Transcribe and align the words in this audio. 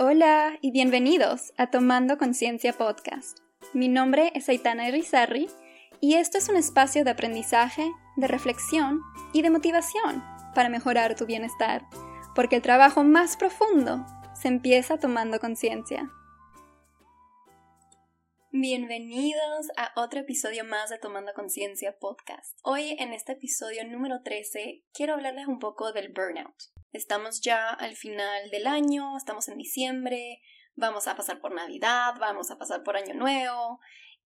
Hola 0.00 0.56
y 0.60 0.70
bienvenidos 0.70 1.52
a 1.56 1.72
Tomando 1.72 2.18
Conciencia 2.18 2.72
Podcast. 2.72 3.40
Mi 3.72 3.88
nombre 3.88 4.30
es 4.36 4.48
Aitana 4.48 4.86
Irizarry 4.86 5.48
y 6.00 6.14
esto 6.14 6.38
es 6.38 6.48
un 6.48 6.54
espacio 6.54 7.02
de 7.02 7.10
aprendizaje, 7.10 7.90
de 8.16 8.28
reflexión 8.28 9.00
y 9.32 9.42
de 9.42 9.50
motivación 9.50 10.22
para 10.54 10.68
mejorar 10.68 11.16
tu 11.16 11.26
bienestar, 11.26 11.82
porque 12.36 12.54
el 12.54 12.62
trabajo 12.62 13.02
más 13.02 13.36
profundo 13.36 14.06
se 14.40 14.46
empieza 14.46 14.98
tomando 14.98 15.40
conciencia. 15.40 16.08
Bienvenidos 18.52 19.66
a 19.76 20.00
otro 20.00 20.20
episodio 20.20 20.64
más 20.64 20.90
de 20.90 20.98
Tomando 20.98 21.32
Conciencia 21.34 21.98
Podcast. 21.98 22.56
Hoy 22.62 22.94
en 23.00 23.12
este 23.12 23.32
episodio 23.32 23.84
número 23.84 24.22
13 24.22 24.84
quiero 24.94 25.14
hablarles 25.14 25.48
un 25.48 25.58
poco 25.58 25.90
del 25.90 26.12
burnout. 26.12 26.77
Estamos 26.92 27.40
ya 27.42 27.70
al 27.70 27.96
final 27.96 28.50
del 28.50 28.66
año, 28.66 29.16
estamos 29.16 29.48
en 29.48 29.58
diciembre, 29.58 30.40
vamos 30.74 31.06
a 31.06 31.16
pasar 31.16 31.40
por 31.40 31.52
Navidad, 31.52 32.14
vamos 32.18 32.50
a 32.50 32.56
pasar 32.56 32.82
por 32.82 32.96
Año 32.96 33.14
Nuevo 33.14 33.80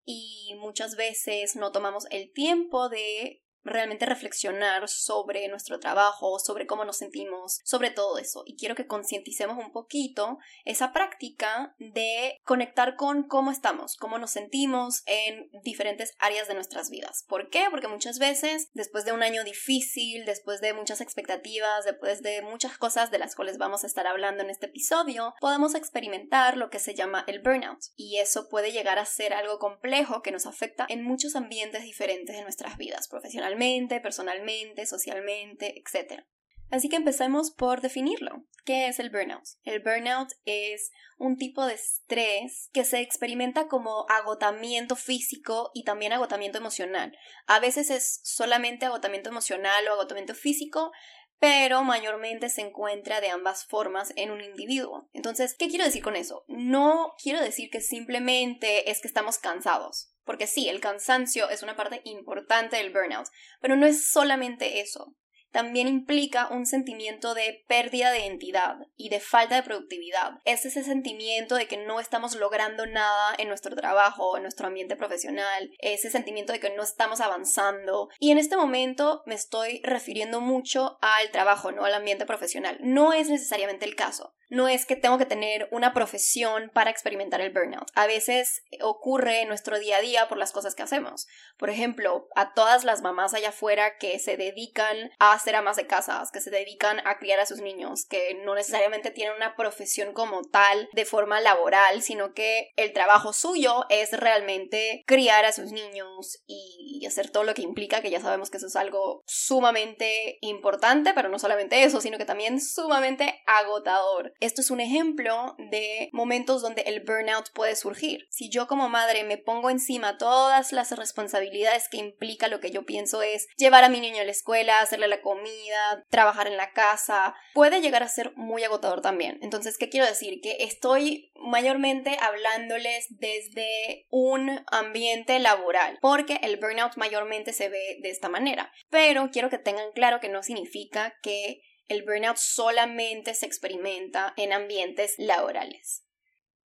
y 0.05 0.55
muchas 0.59 0.95
veces 0.95 1.55
no 1.55 1.71
tomamos 1.71 2.05
el 2.09 2.31
tiempo 2.31 2.89
de 2.89 3.42
realmente 3.63 4.05
reflexionar 4.05 4.87
sobre 4.87 5.47
nuestro 5.47 5.79
trabajo, 5.79 6.39
sobre 6.39 6.67
cómo 6.67 6.85
nos 6.85 6.97
sentimos, 6.97 7.59
sobre 7.63 7.91
todo 7.91 8.17
eso. 8.17 8.43
Y 8.45 8.57
quiero 8.57 8.75
que 8.75 8.87
concienticemos 8.87 9.57
un 9.57 9.71
poquito 9.71 10.37
esa 10.65 10.93
práctica 10.93 11.75
de 11.79 12.39
conectar 12.43 12.95
con 12.95 13.23
cómo 13.23 13.51
estamos, 13.51 13.95
cómo 13.97 14.17
nos 14.17 14.31
sentimos 14.31 15.03
en 15.05 15.49
diferentes 15.63 16.13
áreas 16.19 16.47
de 16.47 16.55
nuestras 16.55 16.89
vidas. 16.89 17.25
¿Por 17.27 17.49
qué? 17.49 17.67
Porque 17.69 17.87
muchas 17.87 18.19
veces, 18.19 18.69
después 18.73 19.05
de 19.05 19.11
un 19.11 19.23
año 19.23 19.43
difícil, 19.43 20.25
después 20.25 20.61
de 20.61 20.73
muchas 20.73 21.01
expectativas, 21.01 21.85
después 21.85 22.21
de 22.21 22.41
muchas 22.41 22.77
cosas 22.77 23.11
de 23.11 23.19
las 23.19 23.35
cuales 23.35 23.57
vamos 23.57 23.83
a 23.83 23.87
estar 23.87 24.07
hablando 24.07 24.43
en 24.43 24.49
este 24.49 24.67
episodio, 24.67 25.33
podemos 25.39 25.75
experimentar 25.75 26.57
lo 26.57 26.69
que 26.69 26.79
se 26.79 26.95
llama 26.95 27.23
el 27.27 27.41
burnout. 27.41 27.79
Y 27.95 28.17
eso 28.17 28.49
puede 28.49 28.71
llegar 28.71 28.99
a 28.99 29.05
ser 29.05 29.33
algo 29.33 29.59
complejo 29.59 30.21
que 30.21 30.31
nos 30.31 30.45
afecta 30.45 30.85
en 30.89 31.03
muchos 31.03 31.35
ambientes 31.35 31.83
diferentes 31.83 32.35
de 32.35 32.43
nuestras 32.43 32.77
vidas 32.77 33.07
profesionales 33.07 33.52
personalmente, 34.01 34.85
socialmente, 34.85 35.79
etc. 35.79 36.23
Así 36.69 36.89
que 36.89 36.95
empecemos 36.95 37.51
por 37.51 37.81
definirlo. 37.81 38.45
¿Qué 38.65 38.87
es 38.87 38.97
el 38.99 39.09
burnout? 39.09 39.43
El 39.63 39.81
burnout 39.81 40.29
es 40.45 40.91
un 41.17 41.37
tipo 41.37 41.65
de 41.65 41.73
estrés 41.73 42.69
que 42.73 42.85
se 42.85 43.01
experimenta 43.01 43.67
como 43.67 44.05
agotamiento 44.09 44.95
físico 44.95 45.69
y 45.73 45.83
también 45.83 46.13
agotamiento 46.13 46.57
emocional. 46.57 47.15
A 47.45 47.59
veces 47.59 47.89
es 47.91 48.21
solamente 48.23 48.85
agotamiento 48.85 49.29
emocional 49.29 49.87
o 49.87 49.93
agotamiento 49.93 50.33
físico, 50.33 50.91
pero 51.39 51.83
mayormente 51.83 52.47
se 52.47 52.61
encuentra 52.61 53.19
de 53.19 53.29
ambas 53.29 53.65
formas 53.65 54.13
en 54.15 54.31
un 54.31 54.41
individuo. 54.41 55.09
Entonces, 55.11 55.55
¿qué 55.55 55.67
quiero 55.67 55.83
decir 55.83 56.01
con 56.01 56.15
eso? 56.15 56.45
No 56.47 57.15
quiero 57.21 57.41
decir 57.41 57.69
que 57.69 57.81
simplemente 57.81 58.89
es 58.89 59.01
que 59.01 59.09
estamos 59.09 59.39
cansados. 59.39 60.12
Porque 60.25 60.47
sí, 60.47 60.69
el 60.69 60.79
cansancio 60.79 61.49
es 61.49 61.63
una 61.63 61.75
parte 61.75 62.01
importante 62.05 62.77
del 62.77 62.91
burnout, 62.91 63.27
pero 63.61 63.75
no 63.75 63.85
es 63.85 64.09
solamente 64.09 64.79
eso 64.79 65.15
también 65.53 65.87
implica 65.87 66.49
un 66.49 66.65
sentimiento 66.65 67.35
de 67.35 67.63
pérdida 67.67 68.11
de 68.11 68.25
identidad 68.25 68.75
y 68.97 69.09
de 69.09 69.19
falta 69.19 69.55
de 69.55 69.61
productividad. 69.63 70.31
Es 70.45 70.65
ese 70.65 70.83
sentimiento 70.83 71.55
de 71.55 71.67
que 71.67 71.77
no 71.77 71.99
estamos 71.99 72.35
logrando 72.35 72.87
nada 72.87 73.35
en 73.37 73.47
nuestro 73.47 73.75
trabajo, 73.75 74.35
en 74.35 74.41
nuestro 74.41 74.67
ambiente 74.67 74.95
profesional, 74.95 75.69
ese 75.77 76.09
sentimiento 76.09 76.51
de 76.53 76.59
que 76.59 76.75
no 76.75 76.81
estamos 76.81 77.21
avanzando. 77.21 78.09
Y 78.19 78.31
en 78.31 78.39
este 78.39 78.57
momento 78.57 79.21
me 79.27 79.35
estoy 79.35 79.79
refiriendo 79.83 80.41
mucho 80.41 80.97
al 81.01 81.29
trabajo, 81.29 81.71
no 81.71 81.85
al 81.85 81.93
ambiente 81.93 82.25
profesional. 82.25 82.79
No 82.81 83.13
es 83.13 83.29
necesariamente 83.29 83.85
el 83.85 83.95
caso. 83.95 84.33
No 84.53 84.67
es 84.67 84.85
que 84.85 84.95
tengo 84.95 85.17
que 85.17 85.25
tener 85.25 85.67
una 85.71 85.95
profesión 85.95 86.69
para 86.75 86.91
experimentar 86.91 87.41
el 87.41 87.51
burnout. 87.51 87.89
A 87.95 88.05
veces 88.05 88.61
ocurre 88.81 89.41
en 89.41 89.47
nuestro 89.47 89.79
día 89.79 89.97
a 89.97 90.01
día 90.01 90.27
por 90.27 90.37
las 90.37 90.51
cosas 90.51 90.75
que 90.75 90.83
hacemos. 90.83 91.25
Por 91.57 91.71
ejemplo, 91.71 92.27
a 92.35 92.53
todas 92.53 92.83
las 92.83 93.01
mamás 93.01 93.33
allá 93.33 93.49
afuera 93.49 93.97
que 93.97 94.19
se 94.19 94.37
dedican 94.37 95.09
a 95.17 95.39
ser 95.39 95.55
amas 95.55 95.75
de 95.75 95.87
casas, 95.87 96.29
que 96.31 96.39
se 96.39 96.51
dedican 96.51 97.01
a 97.07 97.17
criar 97.17 97.39
a 97.39 97.47
sus 97.47 97.61
niños, 97.61 98.05
que 98.05 98.35
no 98.45 98.53
necesariamente 98.53 99.09
tienen 99.09 99.35
una 99.35 99.55
profesión 99.55 100.13
como 100.13 100.43
tal 100.43 100.87
de 100.93 101.05
forma 101.05 101.41
laboral, 101.41 102.03
sino 102.03 102.35
que 102.35 102.73
el 102.75 102.93
trabajo 102.93 103.33
suyo 103.33 103.85
es 103.89 104.11
realmente 104.11 105.01
criar 105.07 105.45
a 105.45 105.51
sus 105.51 105.71
niños 105.71 106.43
y 106.45 107.03
hacer 107.07 107.31
todo 107.31 107.43
lo 107.43 107.55
que 107.55 107.63
implica, 107.63 108.01
que 108.01 108.11
ya 108.11 108.21
sabemos 108.21 108.51
que 108.51 108.57
eso 108.57 108.67
es 108.67 108.75
algo 108.75 109.23
sumamente 109.25 110.37
importante, 110.41 111.13
pero 111.15 111.29
no 111.29 111.39
solamente 111.39 111.83
eso, 111.83 112.01
sino 112.01 112.19
que 112.19 112.25
también 112.25 112.61
sumamente 112.61 113.41
agotador. 113.47 114.33
Esto 114.43 114.59
es 114.59 114.71
un 114.71 114.81
ejemplo 114.81 115.55
de 115.57 116.09
momentos 116.11 116.61
donde 116.61 116.81
el 116.81 116.99
burnout 116.99 117.53
puede 117.53 117.77
surgir. 117.77 118.27
Si 118.29 118.49
yo 118.49 118.67
como 118.67 118.89
madre 118.89 119.23
me 119.23 119.37
pongo 119.37 119.69
encima 119.69 120.17
todas 120.17 120.73
las 120.73 120.91
responsabilidades 120.97 121.87
que 121.87 121.95
implica 121.95 122.49
lo 122.49 122.59
que 122.59 122.69
yo 122.69 122.85
pienso 122.85 123.21
es 123.21 123.47
llevar 123.55 123.85
a 123.85 123.89
mi 123.89 124.01
niño 124.01 124.21
a 124.21 124.25
la 124.25 124.31
escuela, 124.31 124.81
hacerle 124.81 125.07
la 125.07 125.21
comida, 125.21 126.03
trabajar 126.09 126.47
en 126.47 126.57
la 126.57 126.73
casa, 126.73 127.33
puede 127.53 127.79
llegar 127.79 128.03
a 128.03 128.09
ser 128.09 128.33
muy 128.35 128.65
agotador 128.65 129.01
también. 129.01 129.39
Entonces, 129.41 129.77
¿qué 129.77 129.87
quiero 129.87 130.05
decir? 130.05 130.41
Que 130.41 130.57
estoy 130.59 131.31
mayormente 131.35 132.17
hablándoles 132.19 133.07
desde 133.11 134.07
un 134.09 134.59
ambiente 134.67 135.39
laboral, 135.39 135.99
porque 136.01 136.41
el 136.43 136.57
burnout 136.57 136.97
mayormente 136.97 137.53
se 137.53 137.69
ve 137.69 137.97
de 138.01 138.09
esta 138.09 138.27
manera. 138.27 138.73
Pero 138.89 139.29
quiero 139.31 139.49
que 139.49 139.57
tengan 139.57 139.93
claro 139.93 140.19
que 140.19 140.27
no 140.27 140.43
significa 140.43 141.13
que 141.21 141.61
el 141.87 142.03
burnout 142.03 142.37
solamente 142.37 143.33
se 143.33 143.45
experimenta 143.45 144.33
en 144.37 144.53
ambientes 144.53 145.15
laborales. 145.17 146.03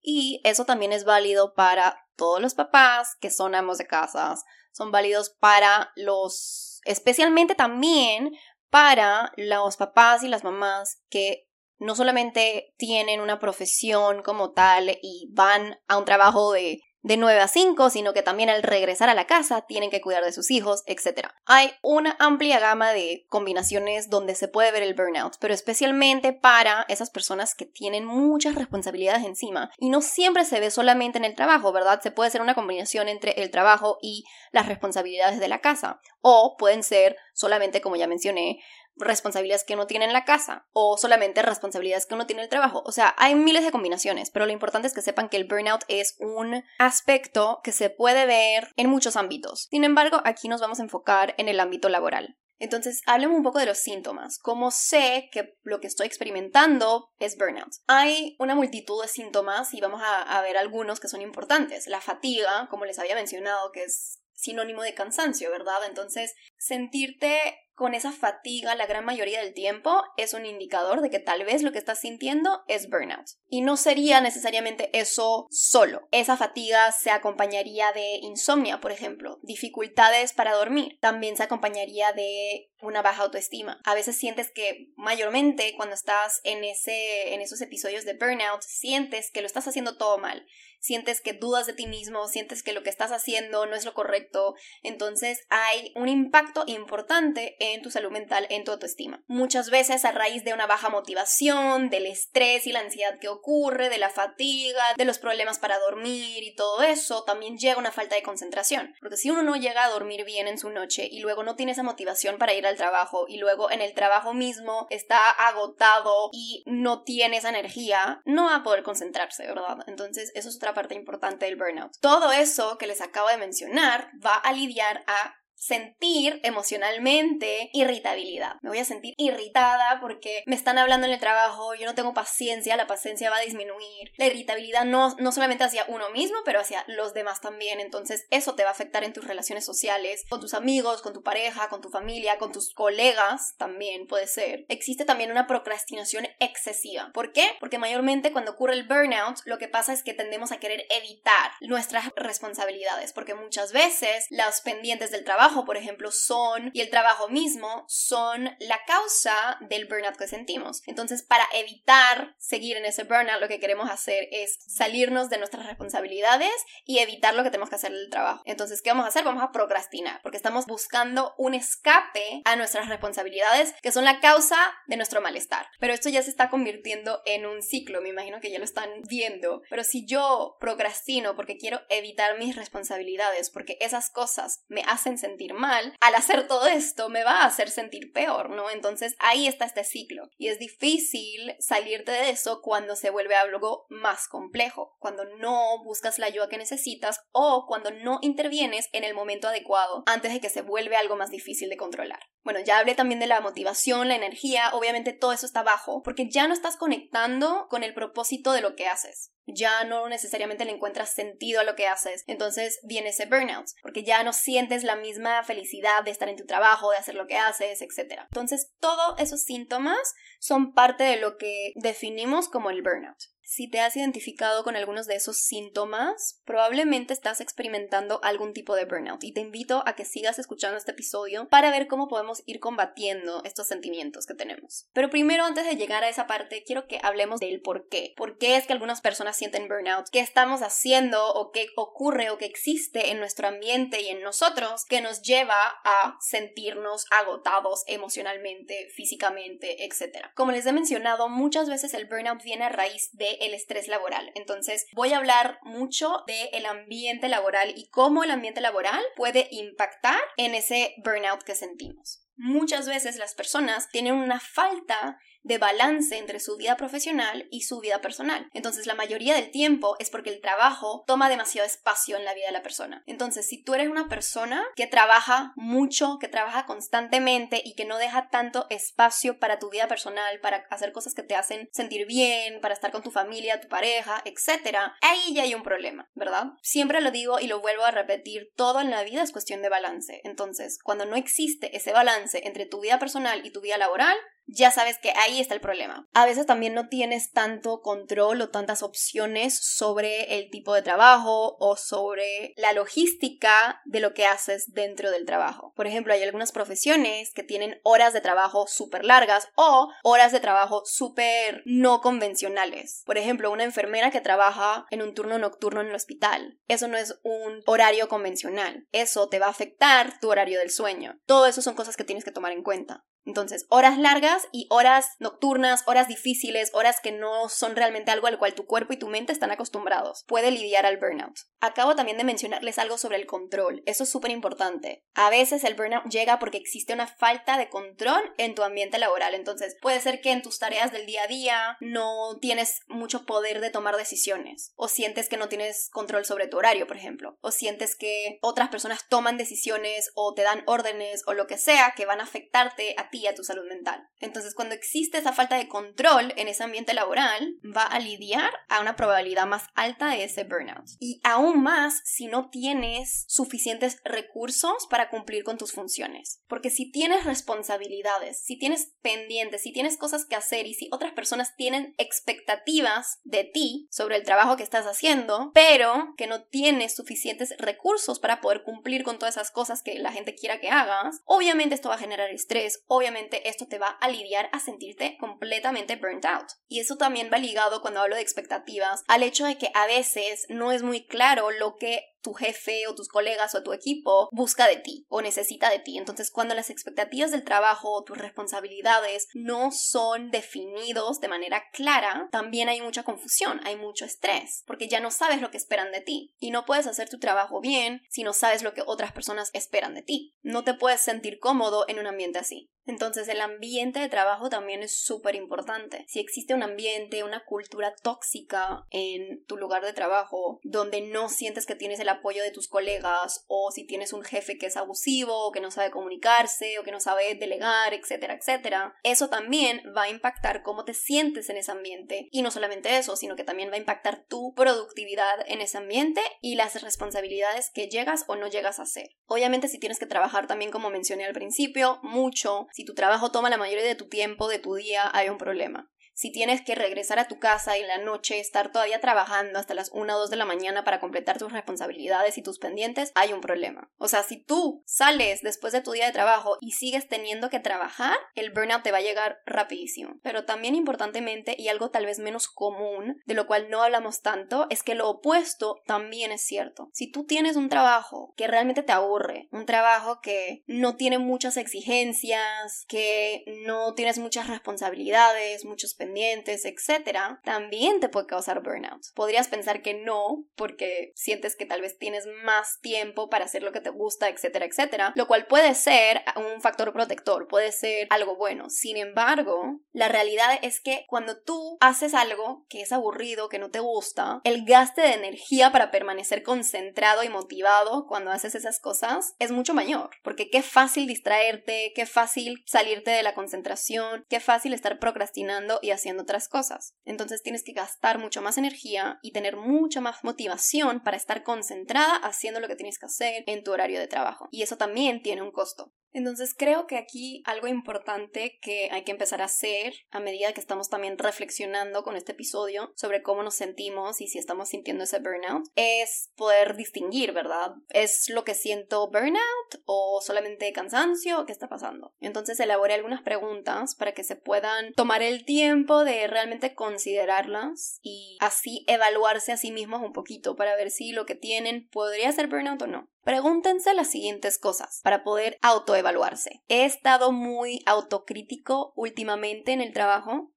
Y 0.02 0.42
eso 0.44 0.66
también 0.66 0.94
es 0.94 1.04
válido 1.04 1.54
para 1.54 2.06
todos 2.16 2.42
los 2.42 2.54
papás 2.54 3.16
que 3.20 3.30
son 3.30 3.56
amos 3.56 3.78
de 3.78 3.88
casas, 3.88 4.44
son 4.72 4.92
válidos 4.92 5.36
para 5.40 5.92
los, 5.96 6.82
especialmente 6.86 7.56
también 7.56 8.32
para 8.70 9.32
los 9.38 9.78
papás 9.78 10.24
y 10.24 10.28
las 10.28 10.44
mamás 10.44 11.02
que 11.10 11.48
no 11.80 11.96
solamente 11.96 12.74
tienen 12.78 13.22
una 13.22 13.40
profesión 13.40 14.24
como 14.24 14.52
tal 14.52 14.98
y 15.02 15.30
van 15.34 15.80
a 15.88 15.98
un 15.98 16.06
trabajo 16.06 16.52
de 16.52 16.82
de 17.08 17.16
9 17.16 17.40
a 17.40 17.48
5, 17.48 17.90
sino 17.90 18.14
que 18.14 18.22
también 18.22 18.50
al 18.50 18.64
regresar 18.64 19.08
a 19.08 19.14
la 19.14 19.28
casa 19.28 19.62
tienen 19.62 19.90
que 19.90 20.02
cuidar 20.02 20.26
de 20.26 20.34
sus 20.34 20.52
hijos, 20.52 20.84
etc. 20.88 21.30
Hay 21.46 21.72
una 21.82 22.18
amplia 22.20 22.60
gama 22.60 22.92
de 22.92 23.26
combinaciones 23.30 24.10
donde 24.10 24.36
se 24.36 24.50
puede 24.50 24.74
ver 24.74 24.84
el 24.84 24.94
burnout, 24.94 25.38
pero 25.40 25.54
especialmente 25.54 26.34
para 26.34 26.86
esas 26.90 27.10
personas 27.10 27.56
que 27.56 27.66
tienen 27.66 28.04
muchas 28.04 28.56
responsabilidades 28.56 29.24
encima 29.24 29.72
y 29.78 29.90
no 29.90 30.02
siempre 30.02 30.44
se 30.44 30.60
ve 30.60 30.70
solamente 30.70 31.18
en 31.18 31.24
el 31.24 31.36
trabajo, 31.36 31.72
¿verdad? 31.72 32.02
Se 32.02 32.12
puede 32.12 32.28
hacer 32.28 32.42
una 32.42 32.56
combinación 32.56 33.08
entre 33.08 33.32
el 33.42 33.52
trabajo 33.52 34.00
y 34.02 34.26
las 34.52 34.68
responsabilidades 34.68 35.40
de 35.40 35.48
la 35.48 35.62
casa 35.62 36.02
o 36.20 36.58
pueden 36.58 36.84
ser 36.84 37.16
solamente, 37.34 37.80
como 37.80 37.96
ya 37.96 38.08
mencioné, 38.08 38.60
responsabilidades 39.00 39.64
que 39.64 39.76
uno 39.76 39.88
tiene 39.88 40.06
en 40.06 40.14
la 40.14 40.26
casa 40.26 40.68
o 40.74 40.98
solamente 40.98 41.42
responsabilidades 41.42 42.06
que 42.06 42.16
uno 42.16 42.26
tiene 42.26 42.42
en 42.42 42.46
el 42.46 42.50
trabajo. 42.50 42.84
O 42.86 42.92
sea, 42.92 43.14
hay 43.18 43.36
miles 43.36 43.64
de 43.64 43.72
combinaciones, 43.72 44.32
pero 44.32 44.46
lo 44.46 44.52
importante 44.52 44.88
es 44.88 44.94
que 44.94 45.02
sepan 45.02 45.30
que 45.30 45.38
el 45.38 45.48
burnout 45.48 45.84
es 45.88 46.16
un 46.20 46.64
aspecto 46.80 47.60
que 47.64 47.72
se 47.72 47.90
puede 47.90 48.26
ver 48.26 48.70
en 48.76 48.90
muchos 48.90 49.16
ámbitos. 49.16 49.68
Sin 49.70 49.84
embargo, 49.84 50.22
aquí 50.26 50.48
nos 50.48 50.62
vamos 50.62 50.80
a 50.80 50.84
enfocar 50.84 51.36
en 51.38 51.48
el 51.50 51.60
ámbito 51.60 51.90
laboral. 51.90 52.38
Entonces, 52.60 53.02
hablemos 53.06 53.38
un 53.38 53.44
poco 53.44 53.60
de 53.60 53.68
los 53.68 53.78
síntomas. 53.78 54.40
¿Cómo 54.40 54.72
sé 54.72 55.30
que 55.32 55.58
lo 55.62 55.80
que 55.80 55.86
estoy 55.86 56.08
experimentando 56.08 57.12
es 57.20 57.38
burnout? 57.38 57.72
Hay 57.86 58.36
una 58.40 58.56
multitud 58.56 59.00
de 59.02 59.08
síntomas 59.08 59.76
y 59.76 59.82
vamos 59.82 60.02
a, 60.02 60.24
a 60.24 60.42
ver 60.42 60.58
algunos 60.58 61.00
que 61.00 61.08
son 61.08 61.22
importantes. 61.22 61.86
La 61.86 62.02
fatiga, 62.02 62.68
como 62.72 62.86
les 62.86 62.98
había 62.98 63.14
mencionado, 63.14 63.72
que 63.72 63.84
es 63.84 64.24
sinónimo 64.34 64.82
de 64.82 64.96
cansancio, 64.96 65.52
¿verdad? 65.52 65.86
Entonces, 65.88 66.34
sentirte 66.58 67.67
con 67.78 67.94
esa 67.94 68.12
fatiga 68.12 68.74
la 68.74 68.88
gran 68.88 69.06
mayoría 69.06 69.40
del 69.40 69.54
tiempo 69.54 70.02
es 70.18 70.34
un 70.34 70.48
indicador 70.48 71.02
de 71.02 71.12
que 71.12 71.20
tal 71.20 71.46
vez 71.46 71.62
lo 71.62 71.72
que 71.72 71.78
estás 71.78 72.00
sintiendo 72.00 72.64
es 72.68 72.90
burnout. 72.90 73.28
Y 73.50 73.62
no 73.62 73.78
sería 73.78 74.20
necesariamente 74.20 74.90
eso 74.98 75.46
solo. 75.52 76.08
Esa 76.12 76.38
fatiga 76.38 76.92
se 76.92 77.12
acompañaría 77.12 77.92
de 77.92 78.16
insomnia, 78.24 78.80
por 78.82 78.92
ejemplo, 78.92 79.38
dificultades 79.44 80.34
para 80.34 80.56
dormir. 80.56 80.98
También 81.02 81.38
se 81.38 81.44
acompañaría 81.44 82.14
de 82.14 82.72
una 82.82 83.04
baja 83.04 83.22
autoestima. 83.22 83.80
A 83.86 83.94
veces 83.94 84.18
sientes 84.18 84.52
que 84.52 84.92
mayormente 84.96 85.76
cuando 85.76 85.94
estás 85.94 86.42
en 86.44 86.64
ese 86.64 87.36
en 87.36 87.42
esos 87.42 87.62
episodios 87.62 88.06
de 88.06 88.16
burnout 88.16 88.64
sientes 88.64 89.30
que 89.32 89.42
lo 89.42 89.48
estás 89.48 89.68
haciendo 89.68 89.98
todo 89.98 90.18
mal 90.18 90.48
sientes 90.80 91.22
que 91.22 91.34
dudas 91.34 91.68
de 91.68 91.74
ti 91.74 91.88
mismo, 91.88 92.28
sientes 92.28 92.64
que 92.64 92.74
lo 92.74 92.84
que 92.84 92.90
estás 92.90 93.12
haciendo 93.12 93.66
no 93.66 93.76
es 93.76 93.86
lo 93.86 93.94
correcto, 93.94 94.56
entonces 94.84 95.46
hay 95.50 95.92
un 95.96 96.08
impacto 96.10 96.64
importante 96.68 97.56
tu 97.82 97.92
salud 97.92 98.12
mental, 98.12 98.48
en 98.50 98.64
tu 98.64 98.72
autoestima. 98.72 99.24
Muchas 99.28 99.70
veces 99.70 100.06
a 100.06 100.12
raíz 100.12 100.44
de 100.44 100.54
una 100.54 100.68
baja 100.68 100.90
motivación, 100.90 101.90
del 101.90 102.06
estrés 102.06 102.68
y 102.68 102.72
la 102.72 102.80
ansiedad 102.80 103.20
que 103.20 103.30
ocurre, 103.30 103.90
de 103.90 103.98
la 103.98 104.10
fatiga, 104.10 104.84
de 104.96 105.06
los 105.06 105.20
problemas 105.20 105.60
para 105.60 105.80
dormir 105.80 106.44
y 106.44 106.56
todo 106.56 106.84
eso, 106.84 107.24
también 107.24 107.58
llega 107.58 107.78
una 107.78 107.92
falta 107.92 108.16
de 108.16 108.24
concentración. 108.24 108.96
Porque 109.00 109.18
si 109.18 109.30
uno 109.30 109.44
no 109.44 109.56
llega 109.56 109.84
a 109.84 109.90
dormir 109.90 110.26
bien 110.26 110.48
en 110.48 110.58
su 110.58 110.70
noche 110.70 111.08
y 111.10 111.20
luego 111.20 111.44
no 111.44 111.56
tiene 111.56 111.72
esa 111.74 111.84
motivación 111.84 112.38
para 112.38 112.54
ir 112.54 112.66
al 112.66 112.78
trabajo 112.78 113.26
y 113.28 113.38
luego 113.38 113.72
en 113.72 113.82
el 113.82 113.94
trabajo 113.94 114.34
mismo 114.34 114.88
está 114.90 115.30
agotado 115.30 116.30
y 116.32 116.64
no 116.66 117.04
tiene 117.04 117.38
esa 117.38 117.50
energía, 117.50 118.22
no 118.26 118.46
va 118.46 118.56
a 118.56 118.64
poder 118.64 118.84
concentrarse, 118.84 119.48
¿verdad? 119.48 119.78
Entonces, 119.88 120.32
eso 120.36 120.50
es 120.50 120.56
otra 120.56 120.74
parte 120.74 120.96
importante 120.96 121.46
del 121.46 121.56
burnout. 121.56 121.92
Todo 122.00 122.32
eso 122.32 122.78
que 122.78 122.88
les 122.88 123.02
acabo 123.02 123.30
de 123.30 123.38
mencionar 123.38 124.12
va 124.24 124.36
a 124.36 124.54
lidiar 124.54 125.04
a 125.08 125.36
sentir 125.58 126.40
emocionalmente 126.44 127.70
irritabilidad. 127.74 128.56
Me 128.62 128.70
voy 128.70 128.80
a 128.80 128.86
sentir 128.86 129.16
irritada 129.18 130.00
porque 130.00 130.44
me 130.46 130.56
están 130.56 130.78
hablando 130.78 131.08
en 131.08 131.14
el 131.14 131.20
trabajo, 131.20 131.74
yo 131.74 131.86
no 131.86 131.96
tengo 131.96 132.14
paciencia, 132.14 132.78
la 132.78 132.88
paciencia 132.88 133.30
va 133.30 133.38
a 133.38 133.42
disminuir. 133.42 134.12
La 134.18 134.28
irritabilidad 134.28 134.86
no, 134.86 135.16
no 135.18 135.32
solamente 135.32 135.64
hacia 135.64 135.86
uno 135.88 136.10
mismo, 136.12 136.38
pero 136.46 136.60
hacia 136.60 136.86
los 136.88 137.14
demás 137.14 137.42
también. 137.42 137.80
Entonces 137.80 138.28
eso 138.30 138.56
te 138.56 138.64
va 138.64 138.70
a 138.70 138.74
afectar 138.74 139.04
en 139.04 139.14
tus 139.14 139.26
relaciones 139.26 139.66
sociales, 139.66 140.24
con 140.30 140.40
tus 140.40 140.54
amigos, 140.54 141.02
con 141.02 141.14
tu 141.14 141.24
pareja, 141.24 141.70
con 141.70 141.82
tu 141.82 141.90
familia, 141.90 142.38
con 142.38 142.52
tus 142.52 142.74
colegas 142.74 143.56
también 143.58 144.08
puede 144.08 144.28
ser. 144.28 144.66
Existe 144.70 145.06
también 145.06 145.32
una 145.32 145.48
procrastinación 145.48 146.28
excesiva. 146.40 147.10
¿Por 147.14 147.32
qué? 147.34 147.56
Porque 147.60 147.80
mayormente 147.80 148.32
cuando 148.32 148.52
ocurre 148.52 148.74
el 148.74 148.88
burnout, 148.88 149.40
lo 149.46 149.58
que 149.58 149.68
pasa 149.68 149.94
es 149.94 150.04
que 150.04 150.14
tendemos 150.14 150.52
a 150.52 150.60
querer 150.60 150.86
evitar 150.90 151.52
nuestras 151.62 152.12
responsabilidades, 152.16 153.14
porque 153.14 153.34
muchas 153.34 153.72
veces 153.72 154.28
los 154.30 154.62
pendientes 154.62 155.12
del 155.12 155.24
trabajo 155.24 155.47
por 155.66 155.78
ejemplo, 155.78 156.12
son, 156.12 156.72
y 156.74 156.82
el 156.82 156.90
trabajo 156.90 157.30
mismo, 157.30 157.86
son 157.88 158.56
la 158.60 158.80
causa 158.86 159.58
del 159.62 159.88
burnout 159.88 160.18
que 160.18 160.28
sentimos. 160.28 160.82
Entonces, 160.86 161.24
para 161.24 161.46
evitar 161.54 162.36
seguir 162.38 162.78
en 162.78 162.86
ese 162.86 163.04
burnout, 163.04 163.40
lo 163.40 163.48
que 163.48 163.60
queremos 163.60 163.90
hacer 163.90 164.28
es 164.32 164.60
salirnos 164.68 165.30
de 165.30 165.38
nuestras 165.38 165.66
responsabilidades 165.66 166.54
y 166.86 167.00
evitar 167.00 167.34
lo 167.34 167.44
que 167.44 167.50
tenemos 167.50 167.70
que 167.70 167.76
hacer 167.76 167.92
del 167.92 168.10
trabajo. 168.10 168.44
Entonces, 168.46 168.82
¿qué 168.82 168.90
vamos 168.90 169.06
a 169.06 169.10
hacer? 169.10 169.24
Vamos 169.24 169.44
a 169.44 169.52
procrastinar, 169.52 170.22
porque 170.22 170.38
estamos 170.38 170.66
buscando 170.66 171.34
un 171.38 171.54
escape 171.54 172.42
a 172.46 172.56
nuestras 172.56 172.90
responsabilidades, 172.90 173.74
que 173.82 173.92
son 173.92 174.06
la 174.06 174.20
causa 174.20 174.58
de 174.88 174.98
nuestro 174.98 175.22
malestar. 175.22 175.68
Pero 175.80 175.94
esto 175.94 176.10
ya 176.10 176.22
se 176.22 176.30
está 176.30 176.50
convirtiendo 176.50 177.22
en 177.26 177.46
un 177.46 177.62
ciclo, 177.62 178.02
me 178.02 178.10
imagino 178.10 178.40
que 178.40 178.52
ya 178.52 178.60
lo 178.60 178.66
están 178.66 178.90
viendo. 179.08 179.62
Pero 179.70 179.84
si 179.84 180.06
yo 180.06 180.58
procrastino 180.60 181.36
porque 181.36 181.58
quiero 181.58 181.82
evitar 181.90 182.38
mis 182.38 182.56
responsabilidades, 182.56 183.50
porque 183.50 183.78
esas 183.80 184.10
cosas 184.10 184.64
me 184.68 184.84
hacen 184.84 185.18
sentir 185.18 185.37
mal, 185.54 185.96
al 186.00 186.16
hacer 186.16 186.48
todo 186.48 186.68
esto 186.68 187.10
me 187.10 187.24
va 187.24 187.42
a 187.42 187.46
hacer 187.46 187.70
sentir 187.70 188.12
peor, 188.12 188.50
¿no? 188.50 188.70
Entonces 188.70 189.16
ahí 189.20 189.48
está 189.48 189.66
este 189.66 189.84
ciclo. 189.84 190.30
Y 190.38 190.48
es 190.48 190.60
difícil 190.60 191.56
salirte 191.60 192.12
de 192.12 192.30
eso 192.30 192.62
cuando 192.62 192.96
se 192.96 193.10
vuelve 193.10 193.36
algo 193.36 193.86
más 193.90 194.28
complejo, 194.28 194.96
cuando 195.00 195.26
no 195.38 195.84
buscas 195.84 196.20
la 196.20 196.28
ayuda 196.28 196.50
que 196.50 196.58
necesitas 196.58 197.20
o 197.32 197.66
cuando 197.68 197.92
no 197.92 198.20
intervienes 198.22 198.90
en 198.92 199.04
el 199.04 199.14
momento 199.14 199.48
adecuado 199.48 200.04
antes 200.06 200.34
de 200.34 200.40
que 200.40 200.50
se 200.50 200.62
vuelve 200.62 200.96
algo 200.96 201.16
más 201.16 201.30
difícil 201.30 201.70
de 201.70 201.78
controlar. 201.78 202.20
Bueno, 202.48 202.62
ya 202.62 202.80
hablé 202.80 202.96
también 202.96 203.20
de 203.20 203.28
la 203.28 203.42
motivación, 203.42 204.08
la 204.08 204.16
energía, 204.16 204.70
obviamente 204.72 205.12
todo 205.12 205.34
eso 205.34 205.46
está 205.46 205.64
bajo, 205.64 206.02
porque 206.02 206.30
ya 206.30 206.48
no 206.48 206.54
estás 206.54 206.78
conectando 206.78 207.68
con 207.70 207.84
el 207.84 207.94
propósito 207.94 208.54
de 208.54 208.62
lo 208.62 208.74
que 208.78 208.88
haces 208.88 209.34
ya 209.48 209.86
no 209.86 210.10
necesariamente 210.10 210.66
le 210.66 210.74
encuentras 210.74 211.14
sentido 211.14 211.62
a 211.62 211.64
lo 211.64 211.76
que 211.76 211.88
haces. 211.88 212.24
Entonces 212.28 212.80
viene 212.84 213.10
ese 213.10 213.26
burnout, 213.26 213.68
porque 213.82 214.04
ya 214.04 214.24
no 214.24 214.34
sientes 214.34 214.84
la 214.84 214.96
misma 214.96 215.44
felicidad 215.44 216.04
de 216.04 216.12
estar 216.12 216.28
en 216.30 216.36
tu 216.36 216.46
trabajo, 216.46 216.92
de 216.92 216.98
hacer 216.98 217.16
lo 217.16 217.28
que 217.28 217.38
haces, 217.38 217.82
etc. 217.82 218.24
Entonces 218.24 218.74
todos 218.80 219.18
esos 219.20 219.44
síntomas 219.44 220.16
son 220.40 220.74
parte 220.74 221.06
de 221.06 221.18
lo 221.18 221.38
que 221.38 221.72
definimos 221.76 222.50
como 222.50 222.70
el 222.70 222.82
burnout. 222.82 223.18
Si 223.50 223.70
te 223.70 223.80
has 223.80 223.96
identificado 223.96 224.66
con 224.66 224.76
algunos 224.76 225.08
de 225.08 225.16
esos 225.16 225.38
síntomas, 225.38 226.42
probablemente 226.44 227.14
estás 227.14 227.40
experimentando 227.40 228.20
algún 228.22 228.52
tipo 228.52 228.76
de 228.76 228.84
burnout 228.84 229.24
y 229.24 229.32
te 229.32 229.40
invito 229.40 229.84
a 229.86 229.96
que 229.96 230.04
sigas 230.04 230.38
escuchando 230.38 230.78
este 230.78 230.92
episodio 230.92 231.48
para 231.48 231.72
ver 231.72 231.88
cómo 231.88 232.10
podemos 232.10 232.44
ir 232.46 232.60
combatiendo 232.60 233.42
estos 233.46 233.68
sentimientos 233.68 234.26
que 234.26 234.34
tenemos. 234.34 234.90
Pero 234.92 235.10
primero, 235.10 235.46
antes 235.46 235.66
de 235.66 235.78
llegar 235.78 236.04
a 236.04 236.10
esa 236.10 236.28
parte, 236.28 236.66
quiero 236.66 236.88
que 236.88 237.00
hablemos 237.02 237.40
del 237.40 237.62
por 237.62 237.88
qué. 237.88 238.14
¿Por 238.18 238.38
qué 238.38 238.58
es 238.58 238.68
que 238.68 238.74
algunas 238.74 239.00
personas 239.00 239.38
sienten 239.38 239.70
burnout? 239.70 240.10
¿Qué 240.12 240.20
estamos 240.20 240.62
haciendo 240.62 241.34
o 241.34 241.52
qué 241.52 241.70
ocurre 241.78 242.32
o 242.32 242.38
qué 242.38 242.46
existe 242.48 243.12
en 243.12 243.20
nuestro 243.20 243.48
ambiente 243.48 244.02
y 244.02 244.10
en 244.10 244.24
nosotros 244.24 244.84
que 244.84 245.00
nos 245.00 245.22
lleva 245.22 245.56
a 245.86 246.18
sentirnos 246.20 247.06
agotados 247.12 247.86
emocionalmente, 247.88 248.90
físicamente, 248.94 249.86
etc. 249.86 250.26
Como 250.36 250.52
les 250.52 250.66
he 250.66 250.74
mencionado, 250.74 251.30
muchas 251.30 251.70
veces 251.70 251.94
el 251.94 252.08
burnout 252.08 252.44
viene 252.44 252.66
a 252.66 252.70
raíz 252.70 253.10
de 253.14 253.37
el 253.42 253.54
estrés 253.54 253.88
laboral. 253.88 254.32
Entonces, 254.36 254.86
voy 254.94 255.14
a 255.14 255.18
hablar 255.18 255.60
mucho 255.64 256.24
del 256.28 256.50
el 256.54 256.66
ambiente 256.66 257.30
laboral 257.30 257.74
y 257.76 257.90
cómo 257.90 258.24
el 258.24 258.32
ambiente 258.32 258.62
laboral 258.62 259.04
puede 259.16 259.48
impactar 259.52 260.20
en 260.38 260.56
ese 260.56 260.96
burnout 261.04 261.44
que 261.44 261.56
sentimos. 261.56 262.24
Muchas 262.36 262.88
veces 262.88 263.18
las 263.18 263.34
personas 263.34 263.90
tienen 263.90 264.14
una 264.14 264.40
falta 264.40 265.18
de 265.44 265.58
balance 265.58 266.18
entre 266.18 266.40
su 266.40 266.58
vida 266.58 266.78
profesional 266.78 267.48
y 267.52 267.62
su 267.62 267.80
vida 267.80 268.02
personal. 268.02 268.50
Entonces 268.54 268.86
la 268.86 268.96
mayoría 268.96 269.36
del 269.36 269.52
tiempo 269.52 269.96
es 270.00 270.10
porque 270.10 270.30
el 270.30 270.42
trabajo 270.42 271.04
toma 271.08 271.30
demasiado 271.30 271.68
espacio 271.68 272.18
en 272.18 272.26
la 272.26 272.34
vida 272.34 272.48
de 272.48 272.52
la 272.52 272.64
persona. 272.64 273.04
Entonces 273.06 273.48
si 273.48 273.62
tú 273.62 273.74
eres 273.74 273.90
una 273.90 274.08
persona 274.08 274.66
que 274.76 274.88
trabaja 274.88 275.54
mucho, 275.56 276.18
que 276.20 276.28
trabaja 276.28 276.66
constantemente 276.66 277.62
y 277.64 277.76
que 277.76 277.86
no 277.86 277.98
deja 277.98 278.30
tanto 278.30 278.68
espacio 278.70 279.40
para 279.40 279.60
tu 279.60 279.70
vida 279.70 279.88
personal, 279.88 280.40
para 280.40 280.66
hacer 280.70 280.92
cosas 280.92 281.14
que 281.14 281.24
te 281.24 281.36
hacen 281.36 281.70
sentir 281.72 282.06
bien, 282.08 282.60
para 282.62 282.74
estar 282.74 282.92
con 282.92 283.04
tu 283.04 283.12
familia, 283.12 283.62
tu 283.62 283.68
pareja, 283.68 284.22
etc., 284.26 284.78
ahí 285.02 285.34
ya 285.34 285.44
hay 285.44 285.56
un 285.56 285.64
problema, 285.64 286.10
¿verdad? 286.14 286.48
Siempre 286.62 287.02
lo 287.02 287.12
digo 287.12 287.40
y 287.40 287.48
lo 287.48 287.60
vuelvo 287.60 287.84
a 287.84 287.92
repetir, 287.92 288.50
todo 288.56 288.82
en 288.82 288.90
la 288.90 289.04
vida 289.04 289.24
es 289.24 289.32
cuestión 289.32 289.62
de 289.62 289.70
balance. 289.70 290.22
Entonces, 290.24 290.80
cuando 290.84 291.06
no 291.06 291.16
existe 291.16 291.76
ese 291.76 291.94
balance 291.94 292.42
entre 292.46 292.66
tu 292.66 292.82
vida 292.82 293.00
personal 293.00 293.46
y 293.46 293.52
tu 293.52 293.62
vida 293.62 293.78
laboral, 293.78 294.18
ya 294.48 294.72
sabes 294.72 294.98
que 294.98 295.12
ahí 295.12 295.40
está 295.40 295.54
el 295.54 295.62
problema. 295.62 296.08
A 296.14 296.26
veces 296.26 296.46
también 296.46 296.74
no 296.74 296.88
tienes 296.88 297.32
tanto 297.32 297.82
control 297.82 298.42
o 298.42 298.50
tantas 298.50 298.82
opciones 298.84 299.60
sobre 299.60 300.38
el 300.38 300.50
tipo 300.50 300.74
de 300.74 300.82
trabajo 300.82 301.58
o 301.60 301.76
sobre 301.76 302.54
la 302.58 302.74
logística 302.74 303.82
de 303.86 304.00
lo 304.00 304.14
que 304.14 304.26
haces 304.26 304.72
dentro 304.72 305.12
del 305.12 305.26
trabajo. 305.26 305.74
Por 305.76 305.88
ejemplo, 305.88 306.14
hay 306.14 306.24
algunas 306.24 306.52
profesiones 306.52 307.34
que 307.34 307.44
tienen 307.44 307.80
horas 307.84 308.14
de 308.14 308.22
trabajo 308.22 308.68
súper 308.68 309.06
largas 309.06 309.50
o 309.56 309.90
horas 310.04 310.32
de 310.32 310.40
trabajo 310.40 310.84
súper 310.86 311.62
no 311.66 312.02
convencionales. 312.02 313.04
Por 313.06 313.18
ejemplo, 313.18 313.52
una 313.52 313.64
enfermera 313.64 314.12
que 314.12 314.22
trabaja 314.22 314.86
en 314.90 315.02
un 315.02 315.14
turno 315.14 315.38
nocturno 315.38 315.82
en 315.82 315.88
el 315.88 315.96
hospital. 315.96 316.60
Eso 316.68 316.88
no 316.88 316.98
es 316.98 317.20
un 317.24 317.62
horario 317.66 318.08
convencional. 318.08 318.88
Eso 318.92 319.28
te 319.30 319.40
va 319.40 319.48
a 319.48 319.52
afectar 319.52 320.20
tu 320.20 320.30
horario 320.30 320.60
del 320.60 320.72
sueño. 320.72 321.20
Todo 321.26 321.46
eso 321.46 321.62
son 321.62 321.76
cosas 321.76 321.98
que 321.98 322.04
tienes 322.04 322.24
que 322.24 322.32
tomar 322.32 322.52
en 322.52 322.64
cuenta. 322.64 323.06
Entonces, 323.28 323.66
horas 323.70 323.98
largas 323.98 324.48
y 324.54 324.68
horas 324.70 325.10
nocturnas, 325.20 325.84
horas 325.86 326.08
difíciles, 326.08 326.72
horas 326.74 327.02
que 327.02 327.12
no 327.12 327.50
son 327.50 327.76
realmente 327.76 328.10
algo 328.10 328.28
al 328.28 328.40
cual 328.40 328.56
tu 328.56 328.66
cuerpo 328.66 328.94
y 328.94 328.98
tu 328.98 329.08
mente 329.08 329.34
están 329.34 329.52
acostumbrados. 329.52 330.24
Puede 330.28 330.50
lidiar 330.50 330.86
al 330.86 330.98
burnout. 330.98 331.38
Acabo 331.60 331.96
también 331.96 332.18
de 332.18 332.24
mencionarles 332.24 332.80
algo 332.80 332.98
sobre 332.98 333.18
el 333.18 333.26
control. 333.26 333.84
Eso 333.86 334.04
es 334.04 334.10
súper 334.10 334.32
importante. 334.32 335.04
A 335.14 335.30
veces 335.30 335.66
el 335.66 335.76
burnout 335.76 336.06
llega 336.06 336.40
porque 336.40 336.58
existe 336.58 336.94
una 336.94 337.08
falta 337.08 337.58
de 337.58 337.68
control 337.68 338.34
en 338.38 338.56
tu 338.56 338.64
ambiente 338.64 338.98
laboral. 338.98 339.34
Entonces, 339.34 339.76
puede 339.82 340.00
ser 340.00 340.22
que 340.22 340.32
en 340.32 340.42
tus 340.42 340.58
tareas 340.58 340.94
del 340.94 341.06
día 341.06 341.24
a 341.24 341.28
día 341.28 341.78
no 341.82 342.38
tienes 342.40 342.80
mucho 342.88 343.26
poder 343.26 343.60
de 343.60 343.72
tomar 343.72 343.98
decisiones. 343.98 344.72
O 344.76 344.88
sientes 344.88 345.28
que 345.28 345.36
no 345.36 345.50
tienes 345.50 345.90
control 345.92 346.24
sobre 346.24 346.48
tu 346.48 346.58
horario, 346.58 346.88
por 346.88 346.96
ejemplo. 346.96 347.38
O 347.42 347.52
sientes 347.52 347.98
que 347.98 348.40
otras 348.42 348.70
personas 348.70 349.06
toman 349.10 349.38
decisiones 349.38 350.12
o 350.16 350.34
te 350.34 350.44
dan 350.44 350.64
órdenes 350.66 351.24
o 351.28 351.34
lo 351.34 351.46
que 351.46 351.58
sea 351.58 351.94
que 351.98 352.06
van 352.06 352.22
a 352.22 352.24
afectarte 352.24 352.96
a 352.98 353.10
ti 353.10 353.17
a 353.26 353.34
tu 353.34 353.44
salud 353.44 353.66
mental. 353.68 354.08
Entonces, 354.20 354.54
cuando 354.54 354.76
existe 354.76 355.18
esa 355.18 355.34
falta 355.34 355.58
de 355.58 355.68
control 355.68 356.34
en 356.38 356.48
ese 356.48 356.64
ambiente 356.64 356.94
laboral, 356.94 357.56
va 357.76 357.84
a 357.84 358.00
lidiar 358.00 358.52
a 358.70 358.82
una 358.82 358.96
probabilidad 358.96 359.48
más 359.48 359.64
alta 359.74 360.10
de 360.10 360.24
ese 360.24 360.44
burnout. 360.44 360.86
Y 361.00 361.20
aún 361.24 361.64
más 361.64 362.02
si 362.04 362.28
no 362.28 362.50
tienes 362.50 363.26
suficientes 363.28 364.00
recursos 364.04 364.88
para 364.90 365.10
cumplir 365.10 365.44
con 365.44 365.58
tus 365.58 365.72
funciones. 365.72 366.42
Porque 366.48 366.70
si 366.70 366.92
tienes 366.92 367.26
responsabilidades, 367.26 368.44
si 368.44 368.58
tienes 368.58 368.94
pendientes, 369.02 369.62
si 369.62 369.72
tienes 369.72 369.98
cosas 369.98 370.26
que 370.26 370.36
hacer 370.36 370.68
y 370.68 370.74
si 370.74 370.90
otras 370.92 371.14
personas 371.14 371.56
tienen 371.56 371.96
expectativas 371.98 373.20
de 373.24 373.44
ti 373.46 373.88
sobre 373.92 374.18
el 374.18 374.24
trabajo 374.24 374.58
que 374.58 374.64
estás 374.64 374.86
haciendo, 374.86 375.52
pero 375.54 376.14
que 376.18 376.28
no 376.28 376.44
tienes 376.44 376.96
suficientes 376.96 377.56
recursos 377.58 378.20
para 378.20 378.42
poder 378.42 378.64
cumplir 378.64 379.04
con 379.04 379.20
todas 379.20 379.36
esas 379.36 379.52
cosas 379.52 379.82
que 379.82 380.00
la 380.00 380.12
gente 380.12 380.36
quiera 380.36 380.60
que 380.60 380.70
hagas, 380.70 381.22
obviamente 381.26 381.76
esto 381.76 381.90
va 381.90 381.96
a 381.96 382.00
generar 382.00 382.30
estrés, 382.32 382.84
obviamente 383.08 383.48
esto 383.48 383.68
te 383.68 383.80
va 383.80 383.88
a 383.88 384.06
aliviar 384.06 384.50
a 384.52 384.60
sentirte 384.60 385.18
completamente 385.18 385.96
burnt 385.96 386.26
out. 386.26 386.48
Y 386.68 386.82
eso 386.82 386.98
también 386.98 387.30
va 387.32 387.38
ligado 387.38 387.82
cuando 387.82 388.02
hablo 388.02 388.16
de 388.16 388.22
expectativas 388.22 389.04
al 389.08 389.24
hecho 389.24 389.46
de 389.46 389.58
que 389.58 389.72
a 389.74 389.88
veces 389.88 390.46
no 390.50 390.74
es 390.74 390.84
muy 390.84 391.06
claro 391.06 391.52
lo 391.52 391.76
que 391.78 392.02
tu 392.22 392.34
jefe 392.34 392.88
o 392.88 392.96
tus 392.96 393.08
colegas 393.08 393.56
o 393.56 393.64
tu 393.64 393.72
equipo 393.72 394.28
busca 394.32 394.68
de 394.68 394.76
ti 394.76 395.06
o 395.08 395.22
necesita 395.22 395.70
de 395.70 395.80
ti. 395.80 395.98
Entonces, 395.98 396.30
cuando 396.30 396.56
las 396.56 396.70
expectativas 396.70 397.32
del 397.32 397.46
trabajo 397.46 397.92
o 397.92 398.04
tus 398.04 398.18
responsabilidades 398.18 399.28
no 399.34 399.72
son 399.72 400.30
definidos 400.30 401.22
de 401.22 401.30
manera 401.30 401.64
clara, 401.72 402.28
también 402.32 402.68
hay 402.68 402.82
mucha 402.82 403.04
confusión, 403.04 403.62
hay 403.64 403.78
mucho 403.78 404.04
estrés, 404.04 404.64
porque 404.68 404.90
ya 404.90 405.00
no 405.00 405.10
sabes 405.10 405.42
lo 405.42 405.52
que 405.52 405.58
esperan 405.58 405.92
de 405.94 406.02
ti 406.02 406.36
y 406.40 406.52
no 406.52 406.66
puedes 406.66 406.88
hacer 406.88 407.08
tu 407.08 407.18
trabajo 407.18 407.62
bien 407.62 408.02
si 408.10 408.24
no 408.24 408.34
sabes 408.34 408.62
lo 408.62 408.74
que 408.74 408.84
otras 408.86 409.14
personas 409.14 409.50
esperan 409.54 409.96
de 409.96 410.02
ti. 410.02 410.36
No 410.42 410.66
te 410.66 410.74
puedes 410.74 411.02
sentir 411.02 411.40
cómodo 411.40 411.86
en 411.88 412.00
un 412.00 412.08
ambiente 412.08 412.40
así. 412.40 412.70
Entonces 412.88 413.28
el 413.28 413.42
ambiente 413.42 414.00
de 414.00 414.10
trabajo 414.10 414.50
también 414.50 414.82
es 414.82 414.98
súper 414.98 415.36
importante. 415.36 416.06
Si 416.08 416.20
existe 416.20 416.54
un 416.54 416.64
ambiente, 416.64 417.24
una 417.24 417.44
cultura 417.46 417.94
tóxica 418.02 418.86
en 418.90 419.44
tu 419.46 419.58
lugar 419.58 419.86
de 419.86 419.94
trabajo, 419.94 420.60
donde 420.64 421.02
no 421.02 421.30
sientes 421.30 421.66
que 421.66 421.76
tienes 421.76 422.00
el 422.00 422.10
apoyo 422.10 422.42
de 422.42 422.52
tus 422.52 422.68
colegas, 422.68 423.46
o 423.48 423.72
si 423.72 423.86
tienes 423.86 424.14
un 424.14 424.24
jefe 424.24 424.58
que 424.58 424.68
es 424.68 424.78
abusivo, 424.78 425.48
o 425.48 425.52
que 425.52 425.60
no 425.60 425.70
sabe 425.70 425.92
comunicarse, 425.92 426.80
o 426.80 426.84
que 426.84 426.92
no 426.92 427.00
sabe 427.00 427.36
delegar, 427.36 427.94
etcétera, 427.94 428.36
etcétera, 428.36 428.96
eso 429.04 429.30
también 429.30 429.82
va 429.96 430.04
a 430.04 430.10
impactar 430.10 430.64
cómo 430.64 430.86
te 430.86 430.94
sientes 430.94 431.50
en 431.50 431.58
ese 431.58 431.72
ambiente. 431.72 432.30
Y 432.32 432.42
no 432.42 432.52
solamente 432.52 432.98
eso, 432.98 433.16
sino 433.16 433.36
que 433.36 433.44
también 433.44 433.70
va 433.70 433.76
a 433.76 433.80
impactar 433.80 434.26
tu 434.28 434.54
productividad 434.54 435.40
en 435.48 435.62
ese 435.62 435.78
ambiente 435.78 436.22
y 436.42 436.56
las 436.56 436.82
responsabilidades 436.82 437.70
que 437.74 437.88
llegas 437.88 438.24
o 438.28 438.36
no 438.36 438.48
llegas 438.48 438.80
a 438.80 438.84
hacer. 438.84 439.10
Obviamente 439.26 439.68
si 439.68 439.80
tienes 439.80 440.00
que 440.00 440.06
trabajar 440.06 440.48
también, 440.48 440.72
como 440.72 440.90
mencioné 440.90 441.26
al 441.26 441.34
principio, 441.34 442.00
mucho, 442.02 442.68
si 442.78 442.86
tu 442.86 442.94
trabajo 442.94 443.32
toma 443.32 443.50
la 443.50 443.58
mayoría 443.58 443.84
de 443.84 443.96
tu 443.96 444.08
tiempo, 444.08 444.48
de 444.48 444.60
tu 444.60 444.76
día, 444.76 445.10
hay 445.12 445.30
un 445.30 445.40
problema 445.40 445.90
si 446.18 446.32
tienes 446.32 446.64
que 446.64 446.74
regresar 446.74 447.20
a 447.20 447.28
tu 447.28 447.38
casa 447.38 447.78
en 447.78 447.88
la 447.88 448.00
noche 448.00 448.40
estar 448.40 448.72
todavía 448.72 449.00
trabajando 449.00 449.60
hasta 449.60 449.76
las 449.76 449.92
1 449.94 450.16
o 450.16 450.20
2 450.22 450.32
de 450.32 450.36
la 450.36 450.46
mañana 450.46 450.84
para 450.84 451.00
completar 451.00 451.38
tus 451.38 451.52
responsabilidades 451.52 452.40
y 452.40 452.42
tus 452.42 452.58
pendientes, 452.58 453.12
hay 453.14 453.34
un 453.34 453.40
problema. 453.40 453.92
O 454.00 454.08
sea, 454.08 454.24
si 454.24 454.38
tú 454.38 454.82
sales 454.88 455.44
después 455.44 455.74
de 455.74 455.82
tu 455.82 455.92
día 455.92 456.08
de 456.08 456.14
trabajo 456.14 456.58
y 456.60 456.72
sigues 456.72 457.08
teniendo 457.08 457.52
que 457.52 457.60
trabajar, 457.60 458.18
el 458.34 458.50
burnout 458.50 458.82
te 458.82 458.92
va 458.92 458.98
a 458.98 459.02
llegar 459.02 459.38
rapidísimo. 459.46 460.16
Pero 460.24 460.44
también 460.44 460.74
importantemente, 460.74 461.56
y 461.56 461.68
algo 461.68 461.92
tal 461.92 462.08
vez 462.08 462.18
menos 462.18 462.48
común, 462.48 463.22
de 463.28 463.36
lo 463.36 463.46
cual 463.46 463.70
no 463.70 463.84
hablamos 463.84 464.24
tanto, 464.24 464.66
es 464.72 464.82
que 464.82 464.96
lo 464.96 465.08
opuesto 465.08 465.84
también 465.86 466.32
es 466.32 466.42
cierto. 466.42 466.90
Si 466.94 467.12
tú 467.12 467.28
tienes 467.28 467.58
un 467.58 467.70
trabajo 467.70 468.34
que 468.36 468.48
realmente 468.48 468.82
te 468.82 468.92
aburre, 468.92 469.50
un 469.52 469.68
trabajo 469.68 470.20
que 470.22 470.64
no 470.66 470.96
tiene 470.96 471.20
muchas 471.20 471.58
exigencias, 471.58 472.86
que 472.88 473.44
no 473.68 473.94
tienes 473.94 474.18
muchas 474.18 474.48
responsabilidades, 474.48 475.64
muchos 475.64 475.94
pendientes, 475.94 476.07
etcétera, 476.16 477.40
también 477.44 478.00
te 478.00 478.10
puede 478.10 478.28
causar 478.28 478.62
burnout. 478.62 479.02
Podrías 479.14 479.48
pensar 479.48 479.82
que 479.82 479.94
no, 479.94 480.46
porque 480.56 481.12
sientes 481.16 481.56
que 481.56 481.66
tal 481.66 481.82
vez 481.82 481.98
tienes 481.98 482.26
más 482.44 482.80
tiempo 482.82 483.30
para 483.30 483.46
hacer 483.46 483.64
lo 483.64 483.72
que 483.72 483.82
te 483.82 483.90
gusta, 483.90 484.30
etcétera, 484.30 484.66
etcétera, 484.66 485.14
lo 485.16 485.28
cual 485.28 485.48
puede 485.48 485.74
ser 485.76 486.22
un 486.36 486.62
factor 486.62 486.94
protector, 486.94 487.48
puede 487.48 487.72
ser 487.72 488.08
algo 488.10 488.36
bueno. 488.36 488.70
Sin 488.70 488.98
embargo, 488.98 489.80
la 489.92 490.08
realidad 490.08 490.60
es 490.62 490.80
que 490.82 491.06
cuando 491.08 491.42
tú 491.42 491.78
haces 491.80 492.14
algo 492.14 492.66
que 492.70 492.82
es 492.82 492.92
aburrido, 492.92 493.50
que 493.50 493.60
no 493.60 493.70
te 493.70 493.80
gusta, 493.80 494.42
el 494.44 494.66
gaste 494.66 495.02
de 495.02 495.14
energía 495.14 495.72
para 495.72 495.92
permanecer 495.92 496.44
concentrado 496.44 497.24
y 497.24 497.30
motivado 497.30 498.06
cuando 498.08 498.32
haces 498.32 498.56
esas 498.56 498.80
cosas 498.80 499.36
es 499.40 499.52
mucho 499.52 499.74
mayor, 499.74 500.10
porque 500.24 500.50
qué 500.50 500.62
fácil 500.62 501.08
distraerte, 501.08 501.92
qué 501.96 502.06
fácil 502.06 502.64
salirte 502.66 503.12
de 503.12 503.24
la 503.24 503.34
concentración, 503.34 504.26
qué 504.30 504.40
fácil 504.40 504.74
estar 504.74 505.00
procrastinando 505.00 505.80
y 505.82 505.92
haciendo 505.98 506.24
otras 506.24 506.48
cosas. 506.48 506.96
Entonces 507.06 507.44
tienes 507.44 507.64
que 507.64 507.74
gastar 507.74 508.20
mucho 508.20 508.42
más 508.42 508.58
energía 508.58 509.20
y 509.22 509.32
tener 509.32 509.58
mucha 509.58 510.02
más 510.02 510.24
motivación 510.24 511.04
para 511.04 511.18
estar 511.18 511.44
concentrada 511.44 512.16
haciendo 512.18 512.60
lo 512.60 512.68
que 512.68 512.76
tienes 512.76 512.98
que 512.98 513.06
hacer 513.06 513.44
en 513.48 513.64
tu 513.64 513.72
horario 513.72 514.00
de 514.00 514.08
trabajo. 514.08 514.48
Y 514.52 514.62
eso 514.64 514.78
también 514.78 515.22
tiene 515.22 515.42
un 515.42 515.52
costo. 515.52 515.94
Entonces 516.18 516.56
creo 516.58 516.88
que 516.88 516.98
aquí 516.98 517.44
algo 517.46 517.68
importante 517.68 518.58
que 518.62 518.90
hay 518.92 519.04
que 519.04 519.12
empezar 519.12 519.42
a 519.42 519.46
hacer 519.46 519.94
a 520.10 520.20
medida 520.20 520.52
que 520.52 520.62
estamos 520.62 520.90
también 520.90 521.18
reflexionando 521.18 522.04
con 522.04 522.16
este 522.16 522.32
episodio 522.32 522.92
sobre 522.96 523.22
cómo 523.22 523.44
nos 523.44 523.56
sentimos 523.56 524.20
y 524.22 524.28
si 524.28 524.40
estamos 524.40 524.70
sintiendo 524.70 525.04
ese 525.04 525.20
burnout 525.20 525.68
es 525.76 526.32
poder 526.36 526.76
distinguir, 526.76 527.34
¿verdad? 527.34 527.74
¿Es 527.90 528.30
lo 528.30 528.44
que 528.44 528.56
siento 528.56 529.12
burnout 529.12 529.84
o 529.86 530.20
solamente 530.26 530.72
cansancio 530.74 531.46
qué 531.46 531.52
está 531.52 531.68
pasando? 531.68 532.16
Entonces 532.20 532.60
elaboré 532.60 532.96
algunas 532.96 533.22
preguntas 533.22 533.94
para 533.96 534.14
que 534.14 534.24
se 534.24 534.36
puedan 534.36 534.94
tomar 534.94 535.22
el 535.22 535.46
tiempo 535.46 535.87
de 535.88 536.28
realmente 536.28 536.76
considerarlas 536.76 538.00
y 538.02 538.38
así 538.40 538.84
evaluarse 538.88 539.52
a 539.52 539.58
sí 539.58 539.72
mismos 539.72 540.02
un 540.02 540.14
poquito 540.14 540.56
para 540.56 540.76
ver 540.76 540.92
si 540.92 541.12
lo 541.12 541.26
que 541.26 541.36
tienen 541.36 541.88
podría 541.90 542.32
ser 542.32 542.48
burnout 542.48 542.82
o 542.82 542.88
no. 542.88 543.10
Pregúntense 543.24 543.94
las 543.94 544.12
siguientes 544.12 544.58
cosas 544.60 545.02
para 545.04 545.24
poder 545.24 545.58
autoevaluarse. 545.62 546.64
¿He 546.68 546.86
estado 546.86 547.32
muy 547.32 547.82
autocrítico 547.86 548.94
últimamente 548.96 549.72
en 549.72 549.82
el 549.82 549.94
trabajo? 549.94 550.54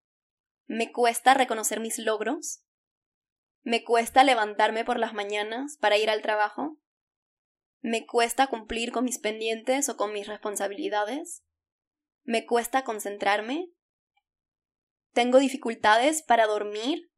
¿Me 0.67 0.93
cuesta 0.93 1.35
reconocer 1.35 1.81
mis 1.81 1.99
logros? 1.99 2.63
¿Me 3.63 3.85
cuesta 3.85 4.25
levantarme 4.25 4.85
por 4.85 4.99
las 4.99 5.15
mañanas 5.15 5.77
para 5.81 5.99
ir 5.99 6.11
al 6.11 6.23
trabajo? 6.23 6.79
¿Me 7.83 8.07
cuesta 8.07 8.47
cumplir 8.47 8.93
con 8.93 9.05
mis 9.05 9.19
pendientes 9.19 9.89
o 9.89 9.97
con 9.97 10.13
mis 10.13 10.27
responsabilidades? 10.27 11.45
¿Me 12.25 12.47
cuesta 12.47 12.85
concentrarme? 12.85 13.71
¿Tengo 15.13 15.39
dificultades 15.39 16.23
para 16.23 16.47
dormir? 16.47 17.11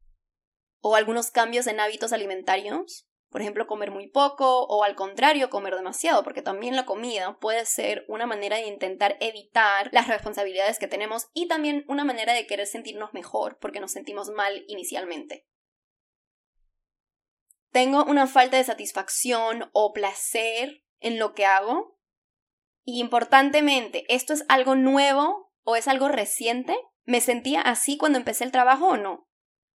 ¿O 0.81 0.95
algunos 0.95 1.31
cambios 1.31 1.67
en 1.67 1.79
hábitos 1.79 2.13
alimentarios? 2.13 3.07
por 3.33 3.41
ejemplo, 3.41 3.65
comer 3.65 3.89
muy 3.89 4.07
poco 4.07 4.63
o 4.65 4.83
al 4.83 4.95
contrario, 4.95 5.49
comer 5.49 5.75
demasiado, 5.75 6.23
porque 6.23 6.43
también 6.43 6.75
la 6.75 6.85
comida 6.85 7.39
puede 7.39 7.65
ser 7.65 8.05
una 8.07 8.27
manera 8.27 8.57
de 8.57 8.67
intentar 8.67 9.17
evitar 9.21 9.89
las 9.91 10.07
responsabilidades 10.07 10.77
que 10.77 10.87
tenemos 10.87 11.29
y 11.33 11.47
también 11.47 11.83
una 11.87 12.03
manera 12.03 12.33
de 12.33 12.45
querer 12.45 12.67
sentirnos 12.67 13.11
mejor 13.15 13.57
porque 13.59 13.79
nos 13.79 13.91
sentimos 13.91 14.29
mal 14.29 14.63
inicialmente. 14.67 15.47
Tengo 17.71 18.05
una 18.05 18.27
falta 18.27 18.57
de 18.57 18.65
satisfacción 18.65 19.67
o 19.73 19.93
placer 19.93 20.83
en 20.99 21.17
lo 21.17 21.33
que 21.33 21.47
hago. 21.47 21.97
Y 22.83 22.99
importantemente, 23.01 24.05
¿esto 24.09 24.33
es 24.33 24.45
algo 24.47 24.75
nuevo 24.75 25.51
o 25.63 25.75
es 25.75 25.87
algo 25.87 26.07
reciente? 26.07 26.77
¿Me 27.05 27.21
sentía 27.21 27.61
así 27.61 27.97
cuando 27.97 28.17
empecé 28.17 28.43
el 28.43 28.51
trabajo 28.51 28.87
o 28.89 28.97
no? 28.97 29.27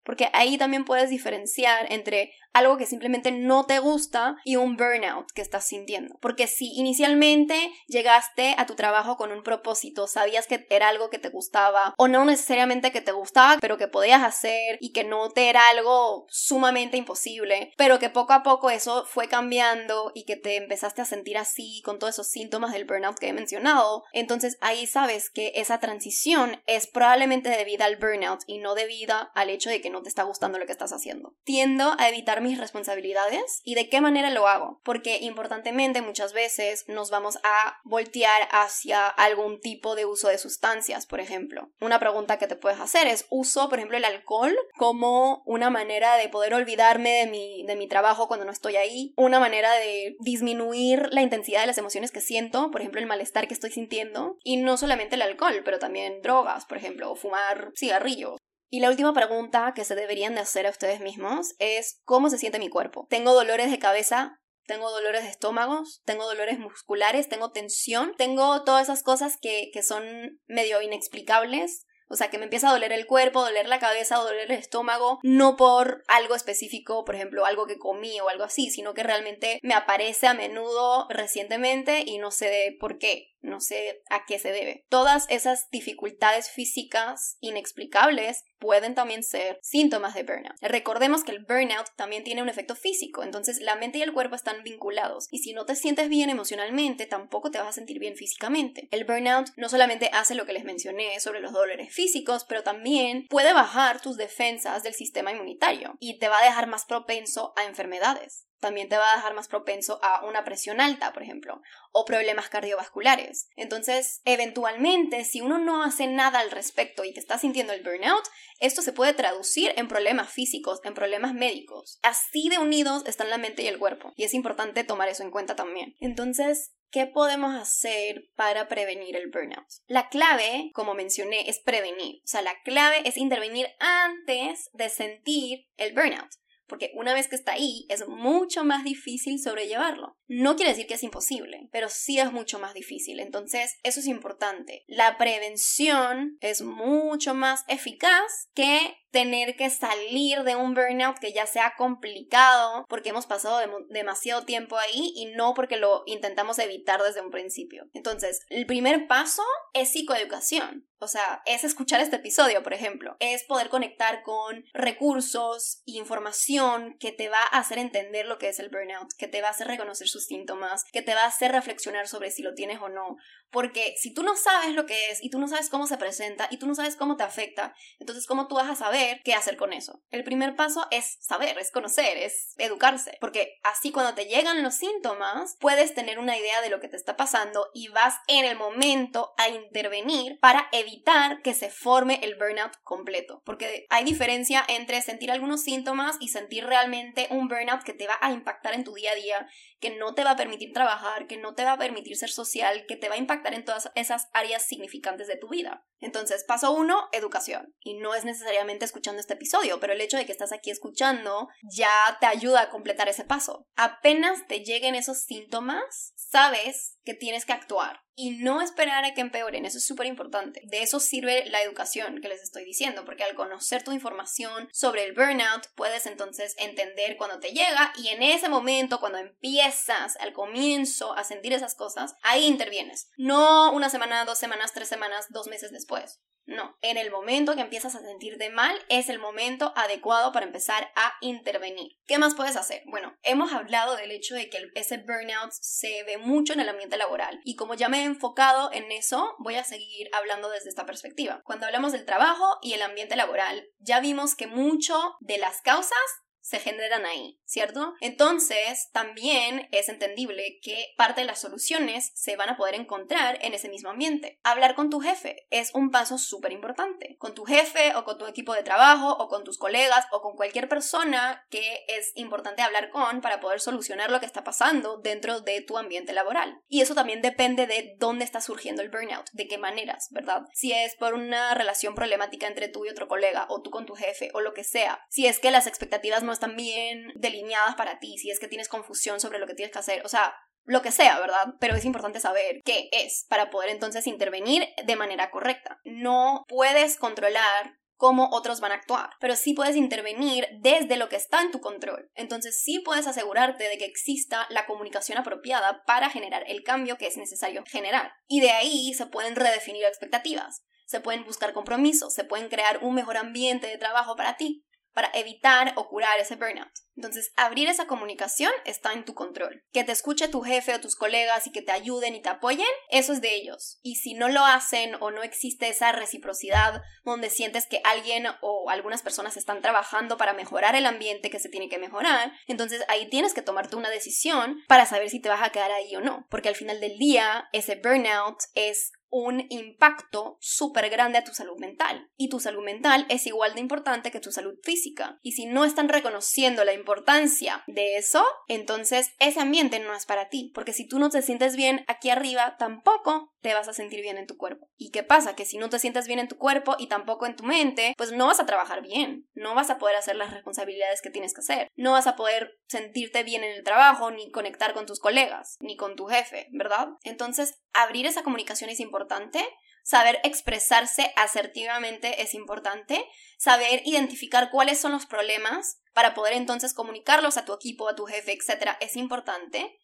Porque 0.03 0.29
ahí 0.33 0.57
también 0.57 0.85
puedes 0.85 1.09
diferenciar 1.09 1.91
entre 1.91 2.33
algo 2.57 2.77
que 2.77 2.85
simplemente 2.85 3.31
no 3.31 3.65
te 3.65 3.79
gusta 3.79 4.37
y 4.43 4.55
un 4.55 4.77
burnout 4.77 5.31
que 5.31 5.41
estás 5.41 5.65
sintiendo. 5.67 6.17
Porque 6.21 6.47
si 6.47 6.73
inicialmente 6.73 7.71
llegaste 7.87 8.55
a 8.57 8.65
tu 8.65 8.75
trabajo 8.75 9.17
con 9.17 9.31
un 9.31 9.43
propósito, 9.43 10.07
sabías 10.07 10.47
que 10.47 10.65
era 10.69 10.89
algo 10.89 11.09
que 11.09 11.19
te 11.19 11.29
gustaba 11.29 11.93
o 11.97 12.07
no 12.07 12.25
necesariamente 12.25 12.91
que 12.91 13.01
te 13.01 13.11
gustaba, 13.11 13.57
pero 13.59 13.77
que 13.77 13.87
podías 13.87 14.23
hacer 14.23 14.77
y 14.81 14.91
que 14.91 15.03
no 15.03 15.29
te 15.29 15.49
era 15.49 15.69
algo 15.69 16.25
sumamente 16.29 16.97
imposible, 16.97 17.71
pero 17.77 17.99
que 17.99 18.09
poco 18.09 18.33
a 18.33 18.43
poco 18.43 18.69
eso 18.69 19.05
fue 19.05 19.27
cambiando 19.27 20.11
y 20.13 20.25
que 20.25 20.35
te 20.35 20.57
empezaste 20.57 21.01
a 21.01 21.05
sentir 21.05 21.37
así 21.37 21.81
con 21.83 21.99
todos 21.99 22.15
esos 22.15 22.27
síntomas 22.27 22.73
del 22.73 22.85
burnout 22.85 23.17
que 23.17 23.27
he 23.27 23.33
mencionado, 23.33 24.03
entonces 24.13 24.57
ahí 24.61 24.87
sabes 24.87 25.29
que 25.29 25.51
esa 25.55 25.79
transición 25.79 26.61
es 26.65 26.87
probablemente 26.87 27.49
debida 27.49 27.85
al 27.85 27.97
burnout 27.97 28.41
y 28.47 28.59
no 28.59 28.75
debida 28.75 29.31
al 29.35 29.49
hecho 29.49 29.69
de 29.69 29.81
que 29.81 29.89
no 29.89 30.01
te 30.01 30.09
está 30.09 30.23
gustando 30.23 30.59
lo 30.59 30.65
que 30.65 30.71
estás 30.71 30.93
haciendo. 30.93 31.35
Tiendo 31.43 31.95
a 31.97 32.09
evitar 32.09 32.41
mis 32.47 32.57
responsabilidades 32.57 33.61
y 33.63 33.75
de 33.75 33.89
qué 33.89 34.01
manera 34.01 34.29
lo 34.29 34.47
hago, 34.47 34.81
porque 34.83 35.19
importantemente 35.21 36.01
muchas 36.01 36.33
veces 36.33 36.85
nos 36.87 37.11
vamos 37.11 37.37
a 37.43 37.79
voltear 37.83 38.47
hacia 38.51 39.07
algún 39.07 39.59
tipo 39.59 39.95
de 39.95 40.05
uso 40.05 40.29
de 40.29 40.37
sustancias, 40.37 41.05
por 41.05 41.19
ejemplo. 41.19 41.69
Una 41.79 41.99
pregunta 41.99 42.37
que 42.37 42.47
te 42.47 42.55
puedes 42.55 42.79
hacer 42.79 43.07
es, 43.07 43.25
¿uso, 43.29 43.69
por 43.69 43.79
ejemplo, 43.79 43.97
el 43.97 44.05
alcohol 44.05 44.57
como 44.77 45.43
una 45.45 45.69
manera 45.69 46.15
de 46.15 46.29
poder 46.29 46.53
olvidarme 46.53 47.11
de 47.11 47.27
mi, 47.27 47.65
de 47.65 47.75
mi 47.75 47.87
trabajo 47.87 48.27
cuando 48.27 48.45
no 48.45 48.51
estoy 48.51 48.77
ahí? 48.77 49.13
Una 49.17 49.39
manera 49.39 49.73
de 49.73 50.15
disminuir 50.19 51.09
la 51.11 51.21
intensidad 51.21 51.61
de 51.61 51.67
las 51.67 51.77
emociones 51.77 52.11
que 52.11 52.21
siento, 52.21 52.71
por 52.71 52.81
ejemplo, 52.81 52.99
el 52.99 53.07
malestar 53.07 53.47
que 53.47 53.53
estoy 53.53 53.71
sintiendo, 53.71 54.37
y 54.43 54.57
no 54.57 54.77
solamente 54.77 55.15
el 55.15 55.21
alcohol, 55.21 55.61
pero 55.63 55.79
también 55.79 56.21
drogas, 56.21 56.65
por 56.65 56.77
ejemplo, 56.77 57.15
fumar 57.15 57.71
cigarrillos 57.75 58.37
y 58.69 58.79
la 58.79 58.89
última 58.89 59.13
pregunta 59.13 59.73
que 59.75 59.85
se 59.85 59.95
deberían 59.95 60.35
de 60.35 60.41
hacer 60.41 60.67
a 60.67 60.71
ustedes 60.71 60.99
mismos 60.99 61.55
es 61.59 62.01
¿cómo 62.03 62.29
se 62.29 62.37
siente 62.37 62.59
mi 62.59 62.69
cuerpo? 62.69 63.07
¿Tengo 63.09 63.33
dolores 63.33 63.71
de 63.71 63.79
cabeza? 63.79 64.41
Tengo 64.65 64.91
dolores 64.91 65.23
de 65.23 65.29
estómago, 65.29 65.83
tengo 66.03 66.25
dolores 66.25 66.59
musculares, 66.59 67.29
tengo 67.29 67.51
tensión, 67.51 68.13
tengo 68.17 68.63
todas 68.65 68.83
esas 68.83 69.01
cosas 69.01 69.37
que, 69.37 69.69
que 69.71 69.81
son 69.81 70.03
medio 70.47 70.81
inexplicables 70.81 71.87
o 72.09 72.15
sea, 72.15 72.29
que 72.29 72.37
me 72.37 72.45
empieza 72.45 72.69
a 72.69 72.71
doler 72.71 72.93
el 72.93 73.05
cuerpo, 73.05 73.41
doler 73.41 73.67
la 73.67 73.79
cabeza, 73.79 74.15
doler 74.15 74.49
el 74.49 74.57
estómago, 74.57 75.19
no 75.23 75.57
por 75.57 76.03
algo 76.07 76.35
específico, 76.35 77.03
por 77.03 77.15
ejemplo, 77.15 77.45
algo 77.45 77.67
que 77.67 77.77
comí 77.77 78.19
o 78.21 78.29
algo 78.29 78.45
así, 78.45 78.69
sino 78.69 78.93
que 78.93 79.03
realmente 79.03 79.59
me 79.61 79.73
aparece 79.73 80.27
a 80.27 80.33
menudo 80.33 81.07
recientemente 81.09 82.03
y 82.05 82.17
no 82.17 82.31
sé 82.31 82.77
por 82.79 82.97
qué, 82.97 83.33
no 83.41 83.59
sé 83.59 84.01
a 84.09 84.25
qué 84.25 84.39
se 84.39 84.51
debe. 84.51 84.85
Todas 84.89 85.25
esas 85.29 85.69
dificultades 85.69 86.49
físicas 86.49 87.37
inexplicables 87.39 88.43
pueden 88.59 88.95
también 88.95 89.23
ser 89.23 89.59
síntomas 89.61 90.15
de 90.15 90.23
burnout. 90.23 90.57
Recordemos 90.61 91.23
que 91.23 91.31
el 91.31 91.45
burnout 91.45 91.95
también 91.95 92.23
tiene 92.23 92.41
un 92.41 92.49
efecto 92.49 92.75
físico, 92.75 93.23
entonces 93.23 93.59
la 93.61 93.75
mente 93.75 93.99
y 93.99 94.01
el 94.01 94.13
cuerpo 94.13 94.35
están 94.35 94.63
vinculados 94.63 95.27
y 95.31 95.39
si 95.39 95.53
no 95.53 95.65
te 95.65 95.75
sientes 95.75 96.09
bien 96.09 96.29
emocionalmente, 96.29 97.05
tampoco 97.05 97.51
te 97.51 97.59
vas 97.59 97.69
a 97.69 97.73
sentir 97.73 97.99
bien 97.99 98.15
físicamente. 98.15 98.87
El 98.91 99.05
burnout 99.05 99.49
no 99.55 99.69
solamente 99.69 100.09
hace 100.13 100.35
lo 100.35 100.45
que 100.45 100.53
les 100.53 100.63
mencioné 100.63 101.19
sobre 101.19 101.39
los 101.39 101.53
dolores 101.53 101.93
físicos, 101.93 102.45
pero 102.45 102.63
también 102.63 103.27
puede 103.29 103.53
bajar 103.53 104.01
tus 104.01 104.17
defensas 104.17 104.83
del 104.83 104.93
sistema 104.93 105.31
inmunitario 105.31 105.95
y 105.99 106.19
te 106.19 106.29
va 106.29 106.39
a 106.39 106.45
dejar 106.45 106.67
más 106.67 106.85
propenso 106.85 107.53
a 107.55 107.65
enfermedades 107.65 108.46
también 108.59 108.89
te 108.89 108.97
va 108.97 109.11
a 109.11 109.15
dejar 109.15 109.33
más 109.33 109.47
propenso 109.47 109.99
a 110.03 110.25
una 110.25 110.43
presión 110.43 110.81
alta, 110.81 111.13
por 111.13 111.23
ejemplo, 111.23 111.61
o 111.91 112.05
problemas 112.05 112.49
cardiovasculares. 112.49 113.49
Entonces, 113.55 114.21
eventualmente, 114.25 115.23
si 115.25 115.41
uno 115.41 115.57
no 115.57 115.83
hace 115.83 116.07
nada 116.07 116.39
al 116.39 116.51
respecto 116.51 117.03
y 117.03 117.13
te 117.13 117.19
está 117.19 117.37
sintiendo 117.37 117.73
el 117.73 117.83
burnout, 117.83 118.23
esto 118.59 118.81
se 118.81 118.93
puede 118.93 119.13
traducir 119.13 119.73
en 119.75 119.87
problemas 119.87 120.31
físicos, 120.31 120.79
en 120.83 120.93
problemas 120.93 121.33
médicos. 121.33 121.99
Así 122.01 122.49
de 122.49 122.57
unidos 122.57 123.03
están 123.05 123.29
la 123.29 123.37
mente 123.37 123.63
y 123.63 123.67
el 123.67 123.79
cuerpo, 123.79 124.13
y 124.15 124.23
es 124.23 124.33
importante 124.33 124.83
tomar 124.83 125.09
eso 125.09 125.23
en 125.23 125.31
cuenta 125.31 125.55
también. 125.55 125.95
Entonces, 125.99 126.73
¿Qué 126.89 127.05
podemos 127.05 127.53
hacer 127.53 128.29
para 128.37 128.69
prevenir 128.69 129.17
el 129.17 129.29
burnout? 129.29 129.67
La 129.87 130.07
clave, 130.07 130.71
como 130.73 130.93
mencioné, 130.93 131.49
es 131.49 131.59
prevenir. 131.59 132.21
O 132.23 132.27
sea, 132.27 132.41
la 132.41 132.61
clave 132.63 133.01
es 133.03 133.17
intervenir 133.17 133.67
antes 133.79 134.69
de 134.71 134.87
sentir 134.87 135.67
el 135.75 135.93
burnout 135.93 136.29
porque 136.67 136.91
una 136.95 137.13
vez 137.13 137.27
que 137.27 137.35
está 137.35 137.53
ahí 137.53 137.85
es 137.89 138.07
mucho 138.07 138.63
más 138.63 138.83
difícil 138.83 139.39
sobrellevarlo. 139.39 140.17
No 140.27 140.55
quiere 140.55 140.71
decir 140.71 140.87
que 140.87 140.95
es 140.95 141.03
imposible, 141.03 141.69
pero 141.71 141.89
sí 141.89 142.19
es 142.19 142.31
mucho 142.31 142.59
más 142.59 142.73
difícil. 142.73 143.19
Entonces, 143.19 143.77
eso 143.83 143.99
es 143.99 144.07
importante. 144.07 144.83
La 144.87 145.17
prevención 145.17 146.37
es 146.41 146.61
mucho 146.61 147.33
más 147.33 147.63
eficaz 147.67 148.49
que 148.53 148.97
tener 149.11 149.55
que 149.55 149.69
salir 149.69 150.43
de 150.43 150.55
un 150.55 150.73
burnout 150.73 151.17
que 151.17 151.33
ya 151.33 151.47
sea 151.47 151.73
complicado 151.77 152.85
porque 152.89 153.09
hemos 153.09 153.25
pasado 153.25 153.59
demasiado 153.89 154.43
tiempo 154.43 154.77
ahí 154.77 155.13
y 155.15 155.27
no 155.27 155.53
porque 155.53 155.77
lo 155.77 156.03
intentamos 156.05 156.59
evitar 156.59 157.01
desde 157.01 157.21
un 157.21 157.31
principio. 157.31 157.85
Entonces, 157.93 158.41
el 158.49 158.65
primer 158.65 159.07
paso 159.07 159.43
es 159.73 159.91
psicoeducación. 159.91 160.87
O 160.99 161.07
sea, 161.07 161.41
es 161.45 161.63
escuchar 161.63 162.01
este 162.01 162.15
episodio, 162.15 162.63
por 162.63 162.73
ejemplo. 162.73 163.15
Es 163.19 163.43
poder 163.43 163.69
conectar 163.69 164.23
con 164.23 164.65
recursos 164.73 165.81
información 165.85 166.97
que 166.99 167.11
te 167.11 167.29
va 167.29 167.41
a 167.51 167.59
hacer 167.59 167.77
entender 167.77 168.25
lo 168.25 168.37
que 168.37 168.49
es 168.49 168.59
el 168.59 168.69
burnout, 168.69 169.13
que 169.17 169.27
te 169.27 169.41
va 169.41 169.49
a 169.49 169.51
hacer 169.51 169.67
reconocer 169.67 170.07
sus 170.07 170.25
síntomas, 170.25 170.83
que 170.91 171.01
te 171.01 171.13
va 171.13 171.23
a 171.23 171.27
hacer 171.27 171.51
reflexionar 171.51 172.07
sobre 172.07 172.31
si 172.31 172.41
lo 172.41 172.53
tienes 172.53 172.81
o 172.81 172.89
no. 172.89 173.17
Porque 173.51 173.95
si 173.97 174.13
tú 174.13 174.23
no 174.23 174.35
sabes 174.35 174.73
lo 174.73 174.85
que 174.85 175.11
es 175.11 175.23
y 175.23 175.29
tú 175.29 175.39
no 175.39 175.47
sabes 175.47 175.69
cómo 175.69 175.87
se 175.87 175.97
presenta 175.97 176.47
y 176.51 176.57
tú 176.57 176.67
no 176.67 176.75
sabes 176.75 176.95
cómo 176.95 177.15
te 177.15 177.23
afecta, 177.23 177.73
entonces 177.99 178.25
¿cómo 178.27 178.47
tú 178.47 178.55
vas 178.55 178.69
a 178.69 178.75
saber 178.75 179.21
qué 179.23 179.33
hacer 179.33 179.55
con 179.55 179.73
eso? 179.73 180.03
El 180.09 180.23
primer 180.23 180.55
paso 180.55 180.85
es 180.91 181.17
saber, 181.21 181.57
es 181.57 181.71
conocer, 181.71 182.17
es 182.17 182.53
educarse. 182.57 183.17
Porque 183.21 183.59
así 183.63 183.91
cuando 183.91 184.15
te 184.15 184.25
llegan 184.25 184.63
los 184.63 184.75
síntomas, 184.75 185.55
puedes 185.59 185.93
tener 185.93 186.19
una 186.19 186.37
idea 186.37 186.61
de 186.61 186.69
lo 186.69 186.79
que 186.79 186.89
te 186.89 186.97
está 186.97 187.15
pasando 187.15 187.69
y 187.73 187.87
vas 187.87 188.15
en 188.27 188.45
el 188.45 188.57
momento 188.57 189.33
a 189.37 189.49
intervenir 189.49 190.39
para 190.39 190.67
evitar 190.87 191.41
que 191.41 191.53
se 191.53 191.69
forme 191.69 192.19
el 192.23 192.35
burnout 192.35 192.77
completo. 192.83 193.41
Porque 193.45 193.85
hay 193.89 194.03
diferencia 194.03 194.63
entre 194.67 195.01
sentir 195.01 195.31
algunos 195.31 195.63
síntomas 195.63 196.17
y 196.19 196.29
sentir 196.29 196.65
realmente 196.65 197.27
un 197.29 197.47
burnout 197.47 197.83
que 197.83 197.93
te 197.93 198.07
va 198.07 198.17
a 198.21 198.31
impactar 198.31 198.73
en 198.73 198.83
tu 198.83 198.93
día 198.93 199.11
a 199.11 199.15
día, 199.15 199.47
que 199.79 199.95
no 199.97 200.13
te 200.13 200.23
va 200.23 200.31
a 200.31 200.35
permitir 200.35 200.73
trabajar, 200.73 201.27
que 201.27 201.37
no 201.37 201.53
te 201.53 201.63
va 201.63 201.73
a 201.73 201.77
permitir 201.77 202.17
ser 202.17 202.29
social, 202.29 202.85
que 202.87 202.95
te 202.95 203.09
va 203.09 203.15
a 203.15 203.19
impactar 203.19 203.53
en 203.53 203.65
todas 203.65 203.91
esas 203.95 204.27
áreas 204.33 204.63
significantes 204.63 205.27
de 205.27 205.37
tu 205.37 205.49
vida. 205.49 205.85
Entonces, 205.99 206.43
paso 206.43 206.71
uno, 206.71 207.07
educación. 207.11 207.73
Y 207.79 207.95
no 207.95 208.13
es 208.13 208.25
necesariamente 208.25 208.85
escuchando 208.85 209.19
este 209.19 209.33
episodio, 209.33 209.79
pero 209.79 209.93
el 209.93 210.01
hecho 210.01 210.17
de 210.17 210.25
que 210.25 210.31
estás 210.31 210.51
aquí 210.51 210.69
escuchando 210.69 211.47
ya 211.63 211.91
te 212.19 212.27
ayuda 212.27 212.61
a 212.61 212.69
completar 212.69 213.09
ese 213.09 213.23
paso. 213.23 213.67
Apenas 213.75 214.45
te 214.47 214.63
lleguen 214.63 214.95
esos 214.95 215.23
síntomas, 215.23 216.13
sabes 216.15 216.97
que 217.03 217.13
tienes 217.13 217.45
que 217.45 217.53
actuar 217.53 218.01
y 218.19 218.31
no 218.31 218.61
esperar 218.61 219.05
a 219.05 219.13
que 219.13 219.21
empeoren, 219.21 219.65
eso 219.65 219.77
es 219.77 219.85
súper 219.85 220.07
importante. 220.07 220.61
De 220.65 220.81
eso 220.81 220.99
sirve 220.99 221.45
la 221.51 221.61
educación 221.61 222.19
que 222.19 222.27
les 222.27 222.41
estoy 222.41 222.65
diciendo, 222.65 223.05
porque 223.05 223.23
al 223.23 223.35
conocer 223.35 223.83
tu 223.83 223.91
información 223.91 224.67
sobre 224.73 225.05
el 225.05 225.13
burnout, 225.13 225.67
puedes 225.75 226.07
entonces 226.07 226.55
entender 226.57 227.15
cuando 227.15 227.39
te 227.39 227.51
llega 227.51 227.93
y 227.95 228.07
en 228.07 228.23
ese 228.23 228.49
momento, 228.49 228.99
cuando 228.99 229.19
empiezas 229.67 230.15
al 230.21 230.31
comienzo 230.31 231.13
a 231.13 231.23
sentir 231.25 231.51
esas 231.53 231.75
cosas, 231.75 232.15
ahí 232.23 232.45
intervienes. 232.45 233.09
No 233.17 233.71
una 233.73 233.89
semana, 233.89 234.23
dos 234.23 234.37
semanas, 234.37 234.71
tres 234.73 234.87
semanas, 234.87 235.27
dos 235.29 235.47
meses 235.47 235.71
después. 235.71 236.21
No, 236.45 236.77
en 236.81 236.95
el 236.95 237.11
momento 237.11 237.55
que 237.55 237.61
empiezas 237.61 237.93
a 237.95 237.99
sentirte 237.99 238.49
mal 238.49 238.79
es 238.87 239.09
el 239.09 239.19
momento 239.19 239.73
adecuado 239.75 240.31
para 240.31 240.45
empezar 240.45 240.89
a 240.95 241.11
intervenir. 241.19 241.97
¿Qué 242.05 242.17
más 242.17 242.35
puedes 242.35 242.55
hacer? 242.55 242.83
Bueno, 242.85 243.17
hemos 243.23 243.51
hablado 243.51 243.97
del 243.97 244.11
hecho 244.11 244.33
de 244.33 244.49
que 244.49 244.69
ese 244.75 244.99
burnout 244.99 245.51
se 245.51 246.03
ve 246.03 246.17
mucho 246.17 246.53
en 246.53 246.61
el 246.61 246.69
ambiente 246.69 246.95
laboral 246.95 247.41
y 247.43 247.57
como 247.57 247.73
ya 247.73 247.89
me 247.89 247.99
he 247.99 248.05
enfocado 248.05 248.71
en 248.71 248.89
eso, 248.93 249.35
voy 249.39 249.55
a 249.55 249.65
seguir 249.65 250.07
hablando 250.13 250.49
desde 250.49 250.69
esta 250.69 250.85
perspectiva. 250.85 251.41
Cuando 251.43 251.65
hablamos 251.65 251.91
del 251.91 252.05
trabajo 252.05 252.57
y 252.61 252.71
el 252.71 252.81
ambiente 252.81 253.17
laboral, 253.17 253.67
ya 253.79 253.99
vimos 253.99 254.33
que 254.33 254.47
mucho 254.47 255.17
de 255.19 255.39
las 255.39 255.61
causas 255.61 255.99
se 256.47 256.59
generan 256.59 257.05
ahí, 257.05 257.37
¿cierto? 257.43 257.93
Entonces, 257.99 258.89
también 258.93 259.67
es 259.73 259.89
entendible 259.89 260.59
que 260.61 260.93
parte 260.95 261.19
de 261.19 261.27
las 261.27 261.41
soluciones 261.41 262.13
se 262.15 262.37
van 262.37 262.47
a 262.47 262.55
poder 262.55 262.75
encontrar 262.75 263.37
en 263.41 263.53
ese 263.53 263.67
mismo 263.67 263.89
ambiente. 263.89 264.39
Hablar 264.43 264.73
con 264.73 264.89
tu 264.89 265.01
jefe 265.01 265.45
es 265.49 265.75
un 265.75 265.91
paso 265.91 266.17
súper 266.17 266.53
importante. 266.53 267.17
Con 267.19 267.35
tu 267.35 267.43
jefe 267.43 267.93
o 267.95 268.05
con 268.05 268.17
tu 268.17 268.27
equipo 268.27 268.53
de 268.53 268.63
trabajo 268.63 269.09
o 269.09 269.27
con 269.27 269.43
tus 269.43 269.57
colegas 269.57 270.05
o 270.13 270.21
con 270.21 270.37
cualquier 270.37 270.69
persona 270.69 271.45
que 271.49 271.83
es 271.89 272.13
importante 272.15 272.61
hablar 272.61 272.91
con 272.91 273.19
para 273.19 273.41
poder 273.41 273.59
solucionar 273.59 274.09
lo 274.09 274.21
que 274.21 274.25
está 274.25 274.45
pasando 274.45 274.99
dentro 274.99 275.41
de 275.41 275.59
tu 275.59 275.77
ambiente 275.77 276.13
laboral. 276.13 276.61
Y 276.69 276.79
eso 276.79 276.95
también 276.95 277.21
depende 277.21 277.67
de 277.67 277.95
dónde 277.97 278.23
está 278.23 278.39
surgiendo 278.39 278.81
el 278.81 278.89
burnout, 278.89 279.29
de 279.33 279.49
qué 279.49 279.57
maneras, 279.57 280.07
¿verdad? 280.11 280.43
Si 280.53 280.71
es 280.71 280.95
por 280.95 281.13
una 281.13 281.53
relación 281.55 281.93
problemática 281.93 282.47
entre 282.47 282.69
tú 282.69 282.85
y 282.85 282.89
otro 282.89 283.09
colega 283.09 283.47
o 283.49 283.61
tú 283.61 283.69
con 283.69 283.85
tu 283.85 283.95
jefe 283.95 284.31
o 284.33 284.39
lo 284.39 284.53
que 284.53 284.63
sea. 284.63 285.05
Si 285.09 285.27
es 285.27 285.39
que 285.39 285.51
las 285.51 285.67
expectativas 285.67 286.23
no 286.23 286.36
están 286.37 286.55
bien 286.55 287.11
delineadas 287.15 287.75
para 287.75 287.99
ti, 287.99 288.17
si 288.17 288.29
es 288.29 288.39
que 288.39 288.47
tienes 288.47 288.69
confusión 288.69 289.19
sobre 289.19 289.39
lo 289.39 289.47
que 289.47 289.55
tienes 289.55 289.73
que 289.73 289.79
hacer, 289.79 290.05
o 290.05 290.09
sea, 290.09 290.35
lo 290.67 290.81
que 290.81 290.91
sea, 290.91 291.19
¿verdad? 291.19 291.55
Pero 291.59 291.75
es 291.75 291.85
importante 291.85 292.19
saber 292.19 292.61
qué 292.63 292.89
es 292.91 293.25
para 293.29 293.49
poder 293.49 293.69
entonces 293.69 294.05
intervenir 294.05 294.67
de 294.85 294.95
manera 294.95 295.31
correcta. 295.31 295.79
No 295.85 296.43
puedes 296.47 296.97
controlar 296.97 297.77
cómo 297.95 298.29
otros 298.31 298.59
van 298.59 298.73
a 298.73 298.75
actuar, 298.75 299.09
pero 299.19 299.35
sí 299.35 299.53
puedes 299.53 299.75
intervenir 299.75 300.47
desde 300.59 300.97
lo 300.97 301.09
que 301.09 301.15
está 301.15 301.41
en 301.41 301.51
tu 301.51 301.61
control. 301.61 302.11
Entonces 302.15 302.61
sí 302.61 302.79
puedes 302.79 303.07
asegurarte 303.07 303.67
de 303.67 303.77
que 303.77 303.85
exista 303.85 304.45
la 304.49 304.65
comunicación 304.65 305.17
apropiada 305.17 305.83
para 305.85 306.09
generar 306.09 306.43
el 306.47 306.63
cambio 306.63 306.97
que 306.97 307.07
es 307.07 307.17
necesario 307.17 307.63
generar. 307.65 308.11
Y 308.27 308.41
de 308.41 308.51
ahí 308.51 308.93
se 308.93 309.07
pueden 309.07 309.35
redefinir 309.35 309.85
expectativas, 309.85 310.63
se 310.85 310.99
pueden 310.99 311.23
buscar 311.23 311.53
compromisos, 311.53 312.13
se 312.13 312.23
pueden 312.23 312.49
crear 312.49 312.83
un 312.83 312.93
mejor 312.93 313.17
ambiente 313.17 313.67
de 313.67 313.77
trabajo 313.77 314.15
para 314.15 314.37
ti 314.37 314.66
para 314.97 315.11
evitar 315.13 315.73
o 315.75 315.87
curar 315.89 316.19
ese 316.19 316.37
burnout. 316.37 316.71
Entonces, 316.95 317.31
abrir 317.35 317.69
esa 317.69 317.85
comunicación 317.85 318.51
está 318.65 318.93
en 318.93 319.05
tu 319.05 319.13
control. 319.13 319.63
Que 319.71 319.83
te 319.83 319.91
escuche 319.91 320.27
tu 320.27 320.41
jefe 320.41 320.73
o 320.73 320.81
tus 320.81 320.95
colegas 320.95 321.45
y 321.45 321.51
que 321.51 321.61
te 321.61 321.71
ayuden 321.71 322.15
y 322.15 322.21
te 322.23 322.29
apoyen, 322.29 322.65
eso 322.89 323.13
es 323.13 323.21
de 323.21 323.35
ellos. 323.35 323.77
Y 323.83 323.97
si 323.97 324.15
no 324.15 324.27
lo 324.27 324.43
hacen 324.43 324.95
o 324.99 325.11
no 325.11 325.21
existe 325.21 325.69
esa 325.69 325.91
reciprocidad 325.91 326.81
donde 327.03 327.29
sientes 327.29 327.67
que 327.67 327.79
alguien 327.83 328.25
o 328.41 328.71
algunas 328.71 329.03
personas 329.03 329.37
están 329.37 329.61
trabajando 329.61 330.17
para 330.17 330.33
mejorar 330.33 330.75
el 330.75 330.87
ambiente 330.87 331.29
que 331.29 331.37
se 331.37 331.49
tiene 331.49 331.69
que 331.69 331.77
mejorar, 331.77 332.31
entonces 332.47 332.83
ahí 332.87 333.07
tienes 333.07 333.35
que 333.35 333.43
tomarte 333.43 333.75
una 333.75 333.91
decisión 333.91 334.63
para 334.67 334.87
saber 334.87 335.11
si 335.11 335.19
te 335.19 335.29
vas 335.29 335.43
a 335.43 335.51
quedar 335.51 335.71
ahí 335.71 335.95
o 335.95 336.01
no. 336.01 336.25
Porque 336.31 336.49
al 336.49 336.55
final 336.55 336.79
del 336.79 336.97
día, 336.97 337.47
ese 337.53 337.75
burnout 337.75 338.39
es 338.55 338.93
un 339.09 339.45
impacto 339.49 340.37
súper 340.41 340.89
grande 340.89 341.17
a 341.17 341.23
tu 341.23 341.33
salud 341.33 341.57
mental. 341.59 342.09
Y 342.17 342.29
tu 342.29 342.39
salud 342.39 342.63
mental 342.63 343.05
es 343.09 343.25
igual 343.27 343.53
de 343.53 343.61
importante 343.61 344.11
que 344.11 344.19
tu 344.19 344.31
salud 344.31 344.55
física. 344.63 345.19
Y 345.21 345.33
si 345.33 345.45
no 345.45 345.65
están 345.65 345.89
reconociendo 345.89 346.63
la 346.63 346.73
importancia 346.73 347.63
de 347.67 347.97
eso, 347.97 348.25
entonces 348.47 349.11
ese 349.19 349.39
ambiente 349.39 349.79
no 349.79 349.93
es 349.93 350.05
para 350.05 350.29
ti. 350.29 350.51
Porque 350.53 350.73
si 350.73 350.87
tú 350.87 350.99
no 350.99 351.09
te 351.09 351.21
sientes 351.21 351.55
bien 351.55 351.83
aquí 351.87 352.09
arriba, 352.09 352.55
tampoco 352.57 353.33
te 353.47 353.53
vas 353.53 353.69
a 353.69 353.73
sentir 353.73 354.01
bien 354.01 354.17
en 354.17 354.27
tu 354.27 354.35
cuerpo. 354.35 354.69
¿Y 354.75 354.91
qué 354.91 355.03
pasa? 355.03 355.33
Que 355.33 355.45
si 355.45 355.57
no 355.57 355.69
te 355.69 355.79
sientes 355.79 356.05
bien 356.05 356.19
en 356.19 356.27
tu 356.27 356.37
cuerpo 356.37 356.75
y 356.77 356.87
tampoco 356.87 357.25
en 357.25 357.37
tu 357.37 357.45
mente, 357.45 357.93
pues 357.95 358.11
no 358.11 358.27
vas 358.27 358.41
a 358.41 358.45
trabajar 358.45 358.81
bien. 358.81 359.29
No 359.35 359.55
vas 359.55 359.69
a 359.69 359.77
poder 359.77 359.95
hacer 359.95 360.17
las 360.17 360.33
responsabilidades 360.33 361.01
que 361.01 361.11
tienes 361.11 361.33
que 361.33 361.39
hacer. 361.39 361.69
No 361.77 361.93
vas 361.93 362.07
a 362.07 362.17
poder 362.17 362.59
sentirte 362.67 363.23
bien 363.23 363.45
en 363.45 363.51
el 363.51 363.63
trabajo, 363.63 364.11
ni 364.11 364.31
conectar 364.31 364.73
con 364.73 364.85
tus 364.85 364.99
colegas, 364.99 365.55
ni 365.61 365.77
con 365.77 365.95
tu 365.95 366.07
jefe, 366.07 366.49
¿verdad? 366.51 366.89
Entonces, 367.03 367.55
abrir 367.71 368.05
esa 368.05 368.21
comunicación 368.21 368.69
es 368.69 368.81
importante 368.81 369.41
saber 369.81 370.19
expresarse 370.25 371.13
asertivamente 371.15 372.21
es 372.21 372.33
importante, 372.33 373.09
saber 373.37 373.81
identificar 373.85 374.51
cuáles 374.51 374.81
son 374.81 374.91
los 374.91 375.05
problemas 375.05 375.79
para 375.93 376.13
poder 376.13 376.33
entonces 376.33 376.73
comunicarlos 376.73 377.37
a 377.37 377.45
tu 377.45 377.53
equipo, 377.53 377.87
a 377.87 377.95
tu 377.95 378.05
jefe, 378.05 378.33
etc. 378.33 378.71
es 378.81 378.97
importante. 378.97 379.79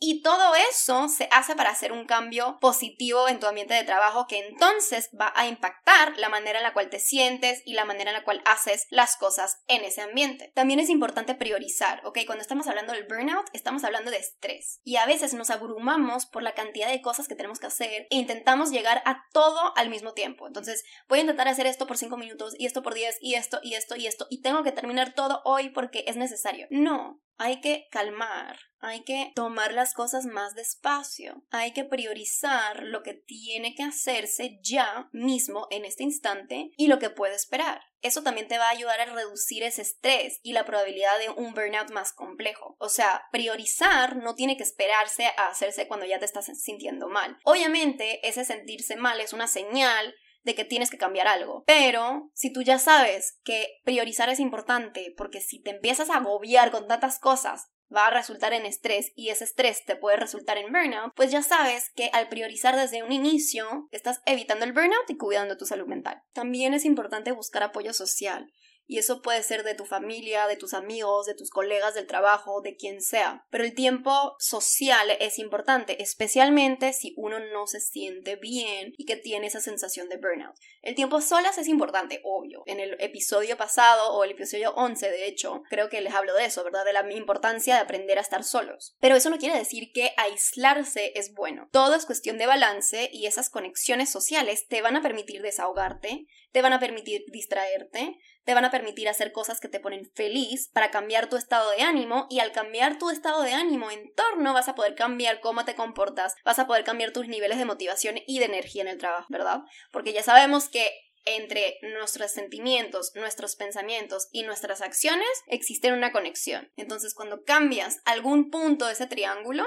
Y 0.00 0.22
todo 0.22 0.54
eso 0.70 1.08
se 1.08 1.28
hace 1.32 1.56
para 1.56 1.70
hacer 1.70 1.92
un 1.92 2.06
cambio 2.06 2.58
positivo 2.60 3.28
en 3.28 3.40
tu 3.40 3.46
ambiente 3.46 3.74
de 3.74 3.84
trabajo 3.84 4.26
que 4.28 4.38
entonces 4.38 5.10
va 5.18 5.32
a 5.34 5.46
impactar 5.48 6.16
la 6.18 6.28
manera 6.28 6.58
en 6.58 6.62
la 6.62 6.72
cual 6.72 6.88
te 6.88 7.00
sientes 7.00 7.62
y 7.64 7.72
la 7.72 7.84
manera 7.84 8.10
en 8.10 8.16
la 8.16 8.24
cual 8.24 8.42
haces 8.44 8.86
las 8.90 9.16
cosas 9.16 9.62
en 9.66 9.82
ese 9.84 10.00
ambiente. 10.00 10.52
También 10.54 10.78
es 10.78 10.88
importante 10.88 11.34
priorizar, 11.34 12.00
¿ok? 12.04 12.20
Cuando 12.26 12.42
estamos 12.42 12.68
hablando 12.68 12.92
del 12.92 13.06
burnout, 13.06 13.46
estamos 13.52 13.82
hablando 13.84 14.10
de 14.10 14.18
estrés. 14.18 14.80
Y 14.84 14.96
a 14.96 15.06
veces 15.06 15.34
nos 15.34 15.50
abrumamos 15.50 16.26
por 16.26 16.42
la 16.42 16.54
cantidad 16.54 16.88
de 16.88 17.02
cosas 17.02 17.26
que 17.26 17.34
tenemos 17.34 17.58
que 17.58 17.66
hacer 17.66 18.06
e 18.10 18.16
intentamos 18.16 18.70
llegar 18.70 19.02
a 19.04 19.24
todo 19.32 19.76
al 19.76 19.90
mismo 19.90 20.12
tiempo. 20.12 20.46
Entonces, 20.46 20.84
voy 21.08 21.18
a 21.18 21.22
intentar 21.22 21.48
hacer 21.48 21.66
esto 21.66 21.86
por 21.86 21.98
5 21.98 22.16
minutos 22.16 22.54
y 22.58 22.66
esto 22.66 22.82
por 22.82 22.94
10 22.94 23.18
y 23.20 23.34
esto 23.34 23.58
y 23.62 23.74
esto 23.74 23.96
y 23.96 24.06
esto 24.06 24.26
y 24.30 24.42
tengo 24.42 24.62
que 24.62 24.72
terminar 24.72 25.14
todo 25.14 25.42
hoy 25.44 25.70
porque 25.70 26.04
es 26.06 26.16
necesario. 26.16 26.66
No, 26.70 27.20
hay 27.38 27.60
que 27.60 27.86
calmar, 27.90 28.58
hay 28.80 29.04
que 29.04 29.32
tomar 29.34 29.72
las 29.72 29.94
cosas 29.94 30.26
más 30.26 30.54
despacio, 30.54 31.44
hay 31.50 31.72
que 31.72 31.84
priorizar 31.84 32.82
lo 32.82 33.02
que 33.02 33.14
tiene 33.14 33.74
que 33.74 33.84
hacerse 33.84 34.58
ya 34.62 35.08
mismo 35.12 35.66
en 35.70 35.84
este 35.84 36.02
instante 36.02 36.70
y 36.76 36.88
lo 36.88 36.98
que 36.98 37.10
puede 37.10 37.36
esperar. 37.36 37.80
Eso 38.00 38.22
también 38.22 38.46
te 38.46 38.58
va 38.58 38.66
a 38.66 38.72
ayudar 38.72 39.00
a 39.00 39.06
reducir 39.06 39.62
ese 39.62 39.82
estrés 39.82 40.38
y 40.42 40.52
la 40.52 40.64
probabilidad 40.64 41.18
de 41.18 41.30
un 41.30 41.54
burnout 41.54 41.90
más 41.90 42.12
complejo. 42.12 42.76
O 42.78 42.88
sea, 42.88 43.22
priorizar 43.32 44.16
no 44.16 44.34
tiene 44.34 44.56
que 44.56 44.62
esperarse 44.62 45.26
a 45.36 45.48
hacerse 45.48 45.88
cuando 45.88 46.06
ya 46.06 46.18
te 46.18 46.24
estás 46.24 46.46
sintiendo 46.60 47.08
mal. 47.08 47.38
Obviamente, 47.44 48.26
ese 48.28 48.44
sentirse 48.44 48.96
mal 48.96 49.20
es 49.20 49.32
una 49.32 49.48
señal 49.48 50.14
de 50.48 50.54
que 50.54 50.64
tienes 50.64 50.90
que 50.90 50.96
cambiar 50.96 51.28
algo. 51.28 51.62
Pero 51.66 52.30
si 52.32 52.50
tú 52.50 52.62
ya 52.62 52.78
sabes 52.78 53.38
que 53.44 53.80
priorizar 53.84 54.30
es 54.30 54.40
importante, 54.40 55.12
porque 55.14 55.42
si 55.42 55.60
te 55.60 55.70
empiezas 55.70 56.08
a 56.08 56.16
agobiar 56.16 56.70
con 56.70 56.88
tantas 56.88 57.18
cosas, 57.18 57.68
va 57.94 58.06
a 58.06 58.10
resultar 58.10 58.54
en 58.54 58.64
estrés 58.64 59.12
y 59.14 59.28
ese 59.28 59.44
estrés 59.44 59.84
te 59.84 59.94
puede 59.94 60.16
resultar 60.16 60.56
en 60.56 60.72
burnout, 60.72 61.12
pues 61.14 61.30
ya 61.30 61.42
sabes 61.42 61.90
que 61.94 62.08
al 62.14 62.30
priorizar 62.30 62.76
desde 62.76 63.02
un 63.02 63.12
inicio 63.12 63.88
estás 63.92 64.22
evitando 64.24 64.64
el 64.64 64.72
burnout 64.72 65.08
y 65.08 65.18
cuidando 65.18 65.58
tu 65.58 65.66
salud 65.66 65.86
mental. 65.86 66.22
También 66.32 66.72
es 66.72 66.86
importante 66.86 67.32
buscar 67.32 67.62
apoyo 67.62 67.92
social. 67.92 68.50
Y 68.88 68.98
eso 68.98 69.20
puede 69.20 69.42
ser 69.42 69.62
de 69.62 69.74
tu 69.74 69.84
familia, 69.84 70.46
de 70.46 70.56
tus 70.56 70.72
amigos, 70.72 71.26
de 71.26 71.34
tus 71.34 71.50
colegas 71.50 71.94
del 71.94 72.06
trabajo, 72.06 72.62
de 72.62 72.74
quien 72.74 73.02
sea. 73.02 73.46
Pero 73.50 73.64
el 73.64 73.74
tiempo 73.74 74.34
social 74.38 75.10
es 75.20 75.38
importante, 75.38 76.02
especialmente 76.02 76.94
si 76.94 77.12
uno 77.18 77.38
no 77.38 77.66
se 77.66 77.80
siente 77.80 78.36
bien 78.36 78.94
y 78.96 79.04
que 79.04 79.16
tiene 79.16 79.46
esa 79.46 79.60
sensación 79.60 80.08
de 80.08 80.16
burnout. 80.16 80.56
El 80.80 80.94
tiempo 80.94 81.20
solas 81.20 81.58
es 81.58 81.68
importante, 81.68 82.22
obvio. 82.24 82.62
En 82.64 82.80
el 82.80 82.96
episodio 82.98 83.58
pasado 83.58 84.14
o 84.14 84.24
el 84.24 84.30
episodio 84.30 84.72
11, 84.74 85.10
de 85.10 85.26
hecho, 85.26 85.62
creo 85.68 85.90
que 85.90 86.00
les 86.00 86.14
hablo 86.14 86.34
de 86.34 86.46
eso, 86.46 86.64
¿verdad? 86.64 86.86
De 86.86 86.94
la 86.94 87.12
importancia 87.12 87.74
de 87.74 87.80
aprender 87.82 88.16
a 88.16 88.22
estar 88.22 88.42
solos. 88.42 88.96
Pero 89.00 89.16
eso 89.16 89.28
no 89.28 89.36
quiere 89.36 89.58
decir 89.58 89.92
que 89.92 90.12
aislarse 90.16 91.12
es 91.14 91.34
bueno. 91.34 91.68
Todo 91.72 91.94
es 91.94 92.06
cuestión 92.06 92.38
de 92.38 92.46
balance 92.46 93.10
y 93.12 93.26
esas 93.26 93.50
conexiones 93.50 94.10
sociales 94.10 94.66
te 94.66 94.80
van 94.80 94.96
a 94.96 95.02
permitir 95.02 95.42
desahogarte, 95.42 96.26
te 96.52 96.62
van 96.62 96.72
a 96.72 96.80
permitir 96.80 97.24
distraerte, 97.28 98.16
te 98.44 98.54
van 98.54 98.64
a 98.64 98.70
permitir 98.70 99.08
hacer 99.08 99.32
cosas 99.32 99.60
que 99.60 99.68
te 99.68 99.80
ponen 99.80 100.10
feliz 100.14 100.70
para 100.72 100.90
cambiar 100.90 101.28
tu 101.28 101.36
estado 101.36 101.70
de 101.70 101.82
ánimo 101.82 102.26
y 102.30 102.40
al 102.40 102.52
cambiar 102.52 102.98
tu 102.98 103.10
estado 103.10 103.42
de 103.42 103.52
ánimo 103.52 103.90
en 103.90 104.12
torno 104.14 104.54
vas 104.54 104.68
a 104.68 104.74
poder 104.74 104.94
cambiar 104.94 105.40
cómo 105.40 105.64
te 105.64 105.74
comportas, 105.74 106.34
vas 106.44 106.58
a 106.58 106.66
poder 106.66 106.84
cambiar 106.84 107.12
tus 107.12 107.28
niveles 107.28 107.58
de 107.58 107.64
motivación 107.64 108.16
y 108.26 108.38
de 108.38 108.46
energía 108.46 108.82
en 108.82 108.88
el 108.88 108.98
trabajo, 108.98 109.26
¿verdad? 109.30 109.60
Porque 109.92 110.12
ya 110.12 110.22
sabemos 110.22 110.68
que 110.68 110.90
entre 111.24 111.78
nuestros 111.82 112.32
sentimientos, 112.32 113.12
nuestros 113.14 113.56
pensamientos 113.56 114.28
y 114.32 114.44
nuestras 114.44 114.80
acciones 114.80 115.28
existe 115.46 115.92
una 115.92 116.12
conexión. 116.12 116.70
Entonces, 116.76 117.14
cuando 117.14 117.42
cambias 117.44 117.98
algún 118.04 118.50
punto 118.50 118.86
de 118.86 118.92
ese 118.92 119.06
triángulo, 119.06 119.66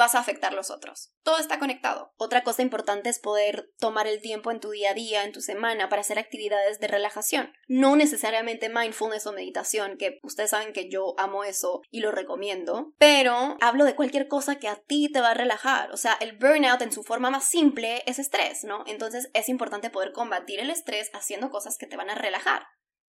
vas 0.00 0.14
a 0.14 0.18
afectar 0.18 0.52
los 0.52 0.70
otros. 0.70 1.12
Todo 1.22 1.38
está 1.38 1.58
conectado. 1.58 2.14
Otra 2.16 2.42
cosa 2.42 2.62
importante 2.62 3.10
es 3.10 3.20
poder 3.20 3.70
tomar 3.78 4.06
el 4.06 4.20
tiempo 4.20 4.50
en 4.50 4.58
tu 4.58 4.70
día 4.70 4.90
a 4.90 4.94
día, 4.94 5.24
en 5.24 5.32
tu 5.32 5.42
semana, 5.42 5.88
para 5.88 6.00
hacer 6.00 6.18
actividades 6.18 6.80
de 6.80 6.88
relajación. 6.88 7.52
No 7.68 7.94
necesariamente 7.96 8.70
mindfulness 8.70 9.26
o 9.26 9.32
meditación, 9.32 9.98
que 9.98 10.18
ustedes 10.22 10.50
saben 10.50 10.72
que 10.72 10.88
yo 10.90 11.14
amo 11.18 11.44
eso 11.44 11.82
y 11.90 12.00
lo 12.00 12.10
recomiendo, 12.10 12.94
pero 12.98 13.58
hablo 13.60 13.84
de 13.84 13.94
cualquier 13.94 14.26
cosa 14.26 14.58
que 14.58 14.68
a 14.68 14.76
ti 14.76 15.12
te 15.12 15.20
va 15.20 15.32
a 15.32 15.34
relajar. 15.34 15.92
O 15.92 15.98
sea, 15.98 16.16
el 16.20 16.36
burnout 16.36 16.80
en 16.80 16.92
su 16.92 17.02
forma 17.02 17.30
más 17.30 17.44
simple 17.44 18.02
es 18.06 18.18
estrés, 18.18 18.64
¿no? 18.64 18.84
Entonces 18.86 19.30
es 19.34 19.50
importante 19.50 19.90
poder 19.90 20.12
combatir 20.12 20.60
el 20.60 20.70
estrés 20.70 21.10
haciendo 21.12 21.50
cosas 21.50 21.76
que 21.76 21.86
te 21.86 21.98
van 21.98 22.08
a 22.08 22.14
relajar. 22.14 22.62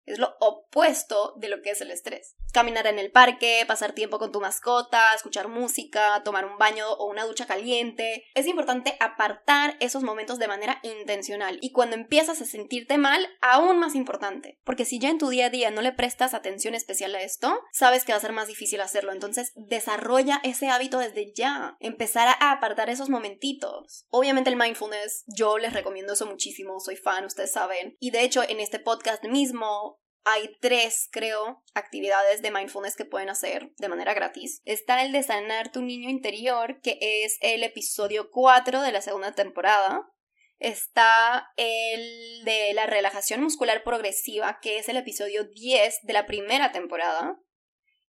Es 0.06 0.20
lo 0.20 0.36
opuesto 0.40 1.34
de 1.38 1.50
lo 1.50 1.62
que 1.62 1.72
es 1.72 1.82
el 1.82 1.92
estrés. 1.92 2.36
Caminar 2.54 2.88
en 2.88 3.00
el 3.00 3.12
parque, 3.12 3.64
pasar 3.68 3.94
tiempo 3.94 4.20
con 4.20 4.32
tu 4.32 4.42
mascota, 4.42 5.14
escuchar 5.14 5.48
música, 5.48 6.22
tomar 6.24 6.46
un 6.46 6.58
baño 6.58 6.90
o 6.92 7.06
una 7.06 7.26
ducha 7.26 7.46
caliente. 7.46 8.26
Es 8.36 8.46
importante 8.48 8.98
apartar 9.00 9.78
esos 9.80 10.04
momentos 10.04 10.38
de 10.38 10.48
manera 10.48 10.80
intencional 10.84 11.60
y 11.62 11.72
cuando 11.72 11.96
empiezas 11.96 12.42
a 12.42 12.46
sentirte 12.46 12.98
mal, 12.98 13.28
aún 13.42 13.80
más 13.80 13.96
importante. 13.96 14.60
Porque 14.64 14.86
si 14.86 15.00
ya 15.00 15.10
en 15.10 15.18
tu 15.18 15.30
día 15.30 15.46
a 15.46 15.50
día 15.50 15.72
no 15.72 15.82
le 15.82 15.94
prestas 15.94 16.34
atención 16.34 16.76
especial 16.76 17.16
a 17.16 17.22
esto, 17.22 17.62
sabes 17.72 18.04
que 18.04 18.12
va 18.12 18.18
a 18.18 18.22
ser 18.22 18.34
más 18.34 18.48
difícil 18.48 18.82
hacerlo. 18.82 19.12
Entonces, 19.12 19.54
desarrolla 19.56 20.42
ese 20.44 20.70
hábito 20.70 21.00
desde 21.00 21.34
ya. 21.34 21.78
Empezar 21.80 22.28
a 22.40 22.52
apartar 22.52 22.90
esos 22.90 23.10
momentitos. 23.10 24.06
Obviamente 24.10 24.50
el 24.50 24.56
mindfulness, 24.58 25.24
yo 25.28 25.58
les 25.58 25.74
recomiendo 25.74 26.14
eso 26.14 26.26
muchísimo, 26.26 26.80
soy 26.80 26.98
fan, 26.98 27.26
ustedes 27.26 27.52
saben. 27.52 27.96
Y 28.00 28.12
de 28.12 28.24
hecho, 28.24 28.44
en 28.44 28.60
este 28.60 28.80
podcast 28.80 29.24
mismo 29.24 29.91
hay 30.24 30.56
tres, 30.60 31.10
creo, 31.12 31.64
actividades 31.74 32.42
de 32.42 32.52
mindfulness 32.52 32.96
que 32.96 33.06
pueden 33.06 33.30
hacer 33.30 33.72
de 33.78 33.90
manera 33.90 34.14
gratis. 34.14 34.62
Está 34.66 35.04
el 35.04 35.12
de 35.12 35.24
sanar 35.24 35.72
tu 35.72 35.82
niño 35.82 36.10
interior, 36.10 36.80
que 36.82 36.98
es 37.02 37.38
el 37.42 37.64
episodio 37.64 38.30
4 38.32 38.82
de 38.82 38.92
la 38.92 39.02
segunda 39.02 39.34
temporada. 39.34 40.08
Está 40.60 41.52
el 41.58 42.44
de 42.46 42.74
la 42.74 42.86
relajación 42.86 43.42
muscular 43.42 43.84
progresiva, 43.84 44.60
que 44.62 44.78
es 44.78 44.90
el 44.90 44.98
episodio 44.98 45.46
10 45.46 46.00
de 46.04 46.14
la 46.14 46.28
primera 46.28 46.72
temporada. 46.72 47.40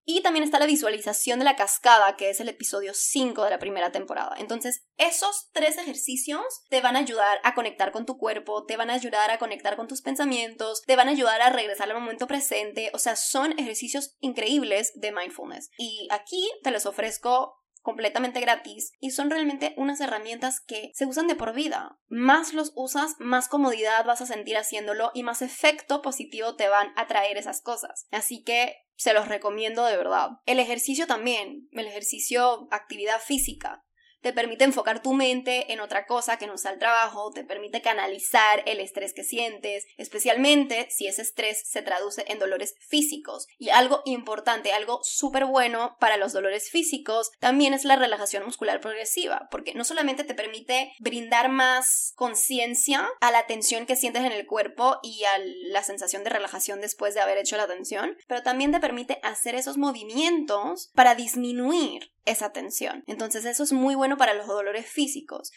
Y 0.04 0.22
también 0.22 0.44
está 0.44 0.58
la 0.58 0.66
visualización 0.66 1.38
de 1.38 1.44
la 1.44 1.56
cascada, 1.56 2.16
que 2.16 2.30
es 2.30 2.40
el 2.40 2.48
episodio 2.48 2.92
5 2.94 3.44
de 3.44 3.50
la 3.50 3.58
primera 3.58 3.92
temporada. 3.92 4.34
Entonces, 4.38 4.84
esos 4.96 5.50
tres 5.52 5.78
ejercicios 5.78 6.42
te 6.68 6.80
van 6.80 6.96
a 6.96 7.00
ayudar 7.00 7.40
a 7.44 7.54
conectar 7.54 7.92
con 7.92 8.06
tu 8.06 8.16
cuerpo, 8.16 8.64
te 8.64 8.76
van 8.76 8.90
a 8.90 8.94
ayudar 8.94 9.30
a 9.30 9.38
conectar 9.38 9.76
con 9.76 9.88
tus 9.88 10.02
pensamientos, 10.02 10.82
te 10.86 10.96
van 10.96 11.08
a 11.08 11.12
ayudar 11.12 11.40
a 11.42 11.50
regresar 11.50 11.88
al 11.90 12.00
momento 12.00 12.26
presente. 12.26 12.90
O 12.94 12.98
sea, 12.98 13.16
son 13.16 13.58
ejercicios 13.58 14.16
increíbles 14.20 14.92
de 14.94 15.12
mindfulness. 15.12 15.70
Y 15.78 16.08
aquí 16.10 16.50
te 16.62 16.70
los 16.70 16.86
ofrezco 16.86 17.59
completamente 17.80 18.40
gratis 18.40 18.92
y 19.00 19.10
son 19.10 19.30
realmente 19.30 19.74
unas 19.76 20.00
herramientas 20.00 20.60
que 20.60 20.90
se 20.94 21.06
usan 21.06 21.26
de 21.26 21.34
por 21.34 21.54
vida. 21.54 21.98
Más 22.08 22.52
los 22.52 22.72
usas, 22.74 23.14
más 23.18 23.48
comodidad 23.48 24.04
vas 24.04 24.20
a 24.20 24.26
sentir 24.26 24.56
haciéndolo 24.56 25.10
y 25.14 25.22
más 25.22 25.42
efecto 25.42 26.02
positivo 26.02 26.56
te 26.56 26.68
van 26.68 26.92
a 26.96 27.06
traer 27.06 27.36
esas 27.36 27.62
cosas. 27.62 28.06
Así 28.10 28.42
que 28.42 28.76
se 28.96 29.14
los 29.14 29.28
recomiendo 29.28 29.84
de 29.86 29.96
verdad. 29.96 30.30
El 30.44 30.58
ejercicio 30.58 31.06
también, 31.06 31.68
el 31.72 31.86
ejercicio, 31.86 32.68
actividad 32.70 33.20
física 33.20 33.84
te 34.20 34.32
permite 34.32 34.64
enfocar 34.64 35.02
tu 35.02 35.12
mente 35.12 35.72
en 35.72 35.80
otra 35.80 36.06
cosa 36.06 36.36
que 36.36 36.46
no 36.46 36.58
sea 36.58 36.72
el 36.72 36.78
trabajo, 36.78 37.30
te 37.30 37.44
permite 37.44 37.82
canalizar 37.82 38.62
el 38.66 38.80
estrés 38.80 39.14
que 39.14 39.24
sientes, 39.24 39.86
especialmente 39.96 40.88
si 40.90 41.06
ese 41.06 41.22
estrés 41.22 41.62
se 41.66 41.82
traduce 41.82 42.24
en 42.28 42.38
dolores 42.38 42.74
físicos. 42.80 43.46
Y 43.58 43.70
algo 43.70 44.02
importante, 44.04 44.72
algo 44.72 45.00
súper 45.02 45.44
bueno 45.44 45.96
para 46.00 46.16
los 46.16 46.32
dolores 46.32 46.70
físicos, 46.70 47.30
también 47.38 47.74
es 47.74 47.84
la 47.84 47.96
relajación 47.96 48.44
muscular 48.44 48.80
progresiva, 48.80 49.48
porque 49.50 49.74
no 49.74 49.84
solamente 49.84 50.24
te 50.24 50.34
permite 50.34 50.92
brindar 50.98 51.48
más 51.48 52.12
conciencia 52.16 53.08
a 53.20 53.30
la 53.30 53.46
tensión 53.46 53.86
que 53.86 53.96
sientes 53.96 54.24
en 54.24 54.32
el 54.32 54.46
cuerpo 54.46 54.98
y 55.02 55.24
a 55.24 55.38
la 55.70 55.82
sensación 55.82 56.24
de 56.24 56.30
relajación 56.30 56.80
después 56.80 57.14
de 57.14 57.20
haber 57.20 57.38
hecho 57.38 57.56
la 57.56 57.66
tensión, 57.66 58.16
pero 58.26 58.42
también 58.42 58.72
te 58.72 58.80
permite 58.80 59.18
hacer 59.22 59.54
esos 59.54 59.76
movimientos 59.76 60.90
para 60.94 61.14
disminuir 61.14 62.12
esa 62.24 62.52
tensión. 62.52 63.02
Entonces 63.06 63.44
eso 63.44 63.62
es 63.62 63.72
muy 63.72 63.94
bueno 63.94 64.09
para 64.16 64.34
los 64.34 64.46
dolores 64.46 64.86
físicos. 64.86 65.52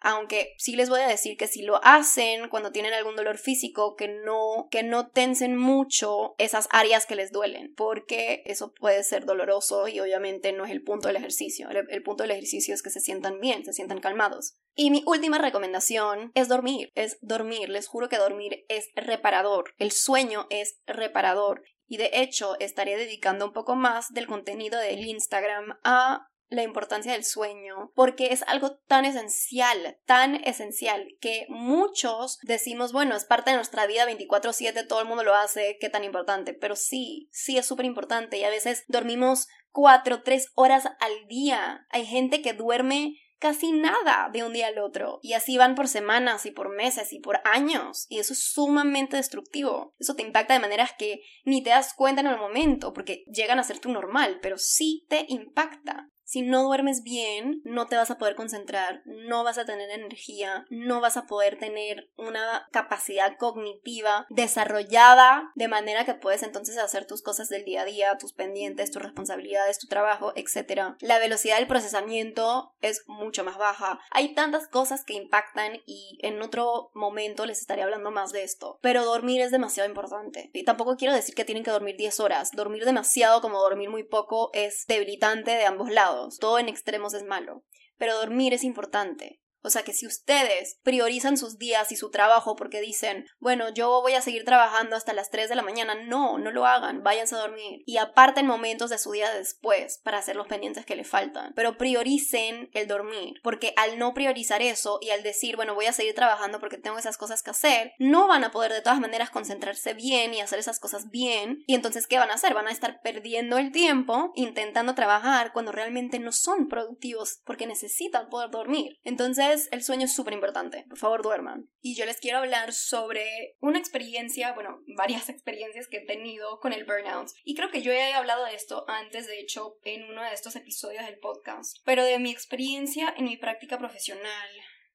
Aunque 0.00 0.54
sí 0.58 0.76
les 0.76 0.88
voy 0.88 1.00
a 1.00 1.08
decir 1.08 1.36
que 1.36 1.48
si 1.48 1.62
lo 1.62 1.80
hacen 1.84 2.48
cuando 2.48 2.70
tienen 2.70 2.92
algún 2.92 3.16
dolor 3.16 3.36
físico, 3.36 3.96
que 3.96 4.06
no, 4.06 4.68
que 4.70 4.84
no 4.84 5.08
tensen 5.08 5.56
mucho 5.56 6.36
esas 6.38 6.68
áreas 6.70 7.04
que 7.04 7.16
les 7.16 7.32
duelen, 7.32 7.74
porque 7.76 8.42
eso 8.46 8.72
puede 8.74 9.02
ser 9.02 9.24
doloroso 9.24 9.88
y 9.88 9.98
obviamente 9.98 10.52
no 10.52 10.64
es 10.64 10.70
el 10.70 10.84
punto 10.84 11.08
del 11.08 11.16
ejercicio. 11.16 11.68
El, 11.70 11.84
el 11.90 12.02
punto 12.04 12.22
del 12.22 12.30
ejercicio 12.30 12.74
es 12.74 12.82
que 12.82 12.90
se 12.90 13.00
sientan 13.00 13.40
bien, 13.40 13.64
se 13.64 13.72
sientan 13.72 13.98
calmados. 13.98 14.54
Y 14.76 14.92
mi 14.92 15.02
última 15.04 15.38
recomendación 15.38 16.30
es 16.34 16.46
dormir, 16.46 16.92
es 16.94 17.18
dormir. 17.20 17.68
Les 17.68 17.88
juro 17.88 18.08
que 18.08 18.18
dormir 18.18 18.64
es 18.68 18.90
reparador. 18.94 19.74
El 19.78 19.90
sueño 19.90 20.46
es 20.50 20.78
reparador. 20.86 21.64
Y 21.88 21.96
de 21.96 22.10
hecho, 22.12 22.54
estaré 22.60 22.96
dedicando 22.96 23.46
un 23.46 23.52
poco 23.52 23.74
más 23.74 24.10
del 24.10 24.28
contenido 24.28 24.78
del 24.78 25.04
Instagram 25.04 25.78
a 25.82 26.28
la 26.48 26.62
importancia 26.62 27.12
del 27.12 27.24
sueño, 27.24 27.92
porque 27.94 28.32
es 28.32 28.42
algo 28.44 28.76
tan 28.86 29.04
esencial, 29.04 29.98
tan 30.06 30.36
esencial, 30.36 31.16
que 31.20 31.46
muchos 31.48 32.38
decimos, 32.42 32.92
bueno, 32.92 33.16
es 33.16 33.24
parte 33.24 33.50
de 33.50 33.56
nuestra 33.56 33.86
vida 33.86 34.06
24/7, 34.06 34.86
todo 34.86 35.00
el 35.00 35.08
mundo 35.08 35.24
lo 35.24 35.34
hace, 35.34 35.76
qué 35.80 35.88
tan 35.90 36.04
importante, 36.04 36.54
pero 36.54 36.76
sí, 36.76 37.28
sí 37.32 37.58
es 37.58 37.66
súper 37.66 37.86
importante 37.86 38.38
y 38.38 38.44
a 38.44 38.50
veces 38.50 38.84
dormimos 38.88 39.48
cuatro, 39.70 40.22
tres 40.22 40.50
horas 40.54 40.86
al 41.00 41.28
día. 41.28 41.86
Hay 41.90 42.06
gente 42.06 42.42
que 42.42 42.52
duerme 42.52 43.14
casi 43.38 43.72
nada 43.72 44.28
de 44.32 44.42
un 44.42 44.52
día 44.52 44.68
al 44.68 44.78
otro. 44.78 45.20
Y 45.22 45.32
así 45.34 45.56
van 45.56 45.74
por 45.74 45.88
semanas 45.88 46.46
y 46.46 46.50
por 46.50 46.74
meses 46.74 47.12
y 47.12 47.20
por 47.20 47.40
años. 47.44 48.06
Y 48.08 48.18
eso 48.18 48.32
es 48.32 48.42
sumamente 48.42 49.16
destructivo. 49.16 49.94
Eso 49.98 50.14
te 50.14 50.22
impacta 50.22 50.54
de 50.54 50.60
maneras 50.60 50.92
que 50.98 51.20
ni 51.44 51.62
te 51.62 51.70
das 51.70 51.94
cuenta 51.94 52.20
en 52.20 52.26
el 52.26 52.38
momento, 52.38 52.92
porque 52.92 53.24
llegan 53.32 53.58
a 53.58 53.64
ser 53.64 53.78
tu 53.78 53.90
normal, 53.90 54.38
pero 54.42 54.58
sí 54.58 55.06
te 55.08 55.26
impacta. 55.28 56.10
Si 56.28 56.42
no 56.42 56.62
duermes 56.62 57.04
bien, 57.04 57.62
no 57.64 57.86
te 57.86 57.96
vas 57.96 58.10
a 58.10 58.18
poder 58.18 58.34
concentrar, 58.34 59.00
no 59.06 59.44
vas 59.44 59.56
a 59.56 59.64
tener 59.64 59.88
energía, 59.88 60.66
no 60.68 61.00
vas 61.00 61.16
a 61.16 61.24
poder 61.24 61.58
tener 61.58 62.10
una 62.18 62.68
capacidad 62.70 63.38
cognitiva 63.38 64.26
desarrollada 64.28 65.50
de 65.54 65.68
manera 65.68 66.04
que 66.04 66.12
puedes 66.12 66.42
entonces 66.42 66.76
hacer 66.76 67.06
tus 67.06 67.22
cosas 67.22 67.48
del 67.48 67.64
día 67.64 67.80
a 67.80 67.84
día, 67.86 68.18
tus 68.18 68.34
pendientes, 68.34 68.90
tus 68.90 69.00
responsabilidades, 69.00 69.78
tu 69.78 69.86
trabajo, 69.86 70.34
etc. 70.36 70.96
La 71.00 71.18
velocidad 71.18 71.56
del 71.56 71.66
procesamiento 71.66 72.74
es 72.82 73.04
mucho 73.06 73.42
más 73.42 73.56
baja. 73.56 73.98
Hay 74.10 74.34
tantas 74.34 74.68
cosas 74.68 75.06
que 75.06 75.14
impactan 75.14 75.80
y 75.86 76.18
en 76.20 76.42
otro 76.42 76.90
momento 76.92 77.46
les 77.46 77.62
estaré 77.62 77.84
hablando 77.84 78.10
más 78.10 78.32
de 78.32 78.42
esto. 78.42 78.78
Pero 78.82 79.06
dormir 79.06 79.40
es 79.40 79.50
demasiado 79.50 79.88
importante. 79.88 80.50
Y 80.52 80.66
tampoco 80.66 80.96
quiero 80.98 81.14
decir 81.14 81.34
que 81.34 81.46
tienen 81.46 81.64
que 81.64 81.70
dormir 81.70 81.96
10 81.96 82.20
horas. 82.20 82.50
Dormir 82.52 82.84
demasiado 82.84 83.40
como 83.40 83.62
dormir 83.62 83.88
muy 83.88 84.02
poco 84.02 84.50
es 84.52 84.84
debilitante 84.86 85.52
de 85.52 85.64
ambos 85.64 85.88
lados 85.90 86.17
todo 86.38 86.58
en 86.58 86.68
extremos 86.68 87.14
es 87.14 87.24
malo, 87.24 87.64
pero 87.96 88.16
dormir 88.16 88.52
es 88.54 88.64
importante. 88.64 89.40
O 89.62 89.70
sea 89.70 89.82
que 89.82 89.92
si 89.92 90.06
ustedes 90.06 90.78
priorizan 90.82 91.36
sus 91.36 91.58
días 91.58 91.90
y 91.92 91.96
su 91.96 92.10
trabajo 92.10 92.56
porque 92.56 92.80
dicen, 92.80 93.26
bueno, 93.38 93.68
yo 93.70 94.00
voy 94.02 94.14
a 94.14 94.22
seguir 94.22 94.44
trabajando 94.44 94.96
hasta 94.96 95.12
las 95.12 95.30
3 95.30 95.48
de 95.48 95.56
la 95.56 95.62
mañana, 95.62 95.94
no, 95.94 96.38
no 96.38 96.50
lo 96.50 96.66
hagan, 96.66 97.02
váyanse 97.02 97.34
a 97.34 97.38
dormir 97.38 97.82
y 97.86 97.96
aparten 97.96 98.46
momentos 98.46 98.90
de 98.90 98.98
su 98.98 99.12
día 99.12 99.32
después 99.32 100.00
para 100.04 100.18
hacer 100.18 100.36
los 100.36 100.46
pendientes 100.46 100.86
que 100.86 100.96
le 100.96 101.04
faltan. 101.04 101.52
Pero 101.54 101.76
prioricen 101.76 102.70
el 102.72 102.86
dormir, 102.86 103.34
porque 103.42 103.72
al 103.76 103.98
no 103.98 104.14
priorizar 104.14 104.62
eso 104.62 104.98
y 105.00 105.10
al 105.10 105.22
decir, 105.22 105.56
bueno, 105.56 105.74
voy 105.74 105.86
a 105.86 105.92
seguir 105.92 106.14
trabajando 106.14 106.60
porque 106.60 106.78
tengo 106.78 106.98
esas 106.98 107.18
cosas 107.18 107.42
que 107.42 107.50
hacer, 107.50 107.92
no 107.98 108.28
van 108.28 108.44
a 108.44 108.50
poder 108.50 108.72
de 108.72 108.82
todas 108.82 109.00
maneras 109.00 109.30
concentrarse 109.30 109.94
bien 109.94 110.34
y 110.34 110.40
hacer 110.40 110.58
esas 110.58 110.80
cosas 110.80 111.10
bien. 111.10 111.62
Y 111.66 111.74
entonces, 111.74 112.06
¿qué 112.06 112.18
van 112.18 112.30
a 112.30 112.34
hacer? 112.34 112.54
Van 112.54 112.68
a 112.68 112.72
estar 112.72 113.00
perdiendo 113.00 113.58
el 113.58 113.72
tiempo 113.72 114.32
intentando 114.34 114.94
trabajar 114.94 115.52
cuando 115.52 115.72
realmente 115.72 116.18
no 116.18 116.32
son 116.32 116.68
productivos 116.68 117.40
porque 117.44 117.66
necesitan 117.66 118.28
poder 118.28 118.50
dormir. 118.50 118.98
Entonces, 119.02 119.47
el 119.70 119.82
sueño 119.82 120.04
es 120.04 120.14
súper 120.14 120.34
importante. 120.34 120.84
Por 120.88 120.98
favor, 120.98 121.22
duerman. 121.22 121.70
Y 121.80 121.96
yo 121.96 122.04
les 122.04 122.18
quiero 122.18 122.38
hablar 122.38 122.72
sobre 122.72 123.56
una 123.60 123.78
experiencia, 123.78 124.52
bueno, 124.52 124.80
varias 124.96 125.28
experiencias 125.28 125.88
que 125.88 125.98
he 125.98 126.06
tenido 126.06 126.60
con 126.60 126.72
el 126.72 126.84
burnout. 126.84 127.28
Y 127.44 127.54
creo 127.54 127.70
que 127.70 127.82
yo 127.82 127.92
he 127.92 128.12
hablado 128.12 128.44
de 128.44 128.54
esto 128.54 128.84
antes, 128.88 129.26
de 129.26 129.40
hecho, 129.40 129.78
en 129.82 130.04
uno 130.04 130.22
de 130.22 130.32
estos 130.32 130.56
episodios 130.56 131.04
del 131.04 131.18
podcast. 131.18 131.78
Pero 131.84 132.04
de 132.04 132.18
mi 132.18 132.30
experiencia 132.30 133.14
en 133.16 133.24
mi 133.24 133.36
práctica 133.36 133.78
profesional 133.78 134.48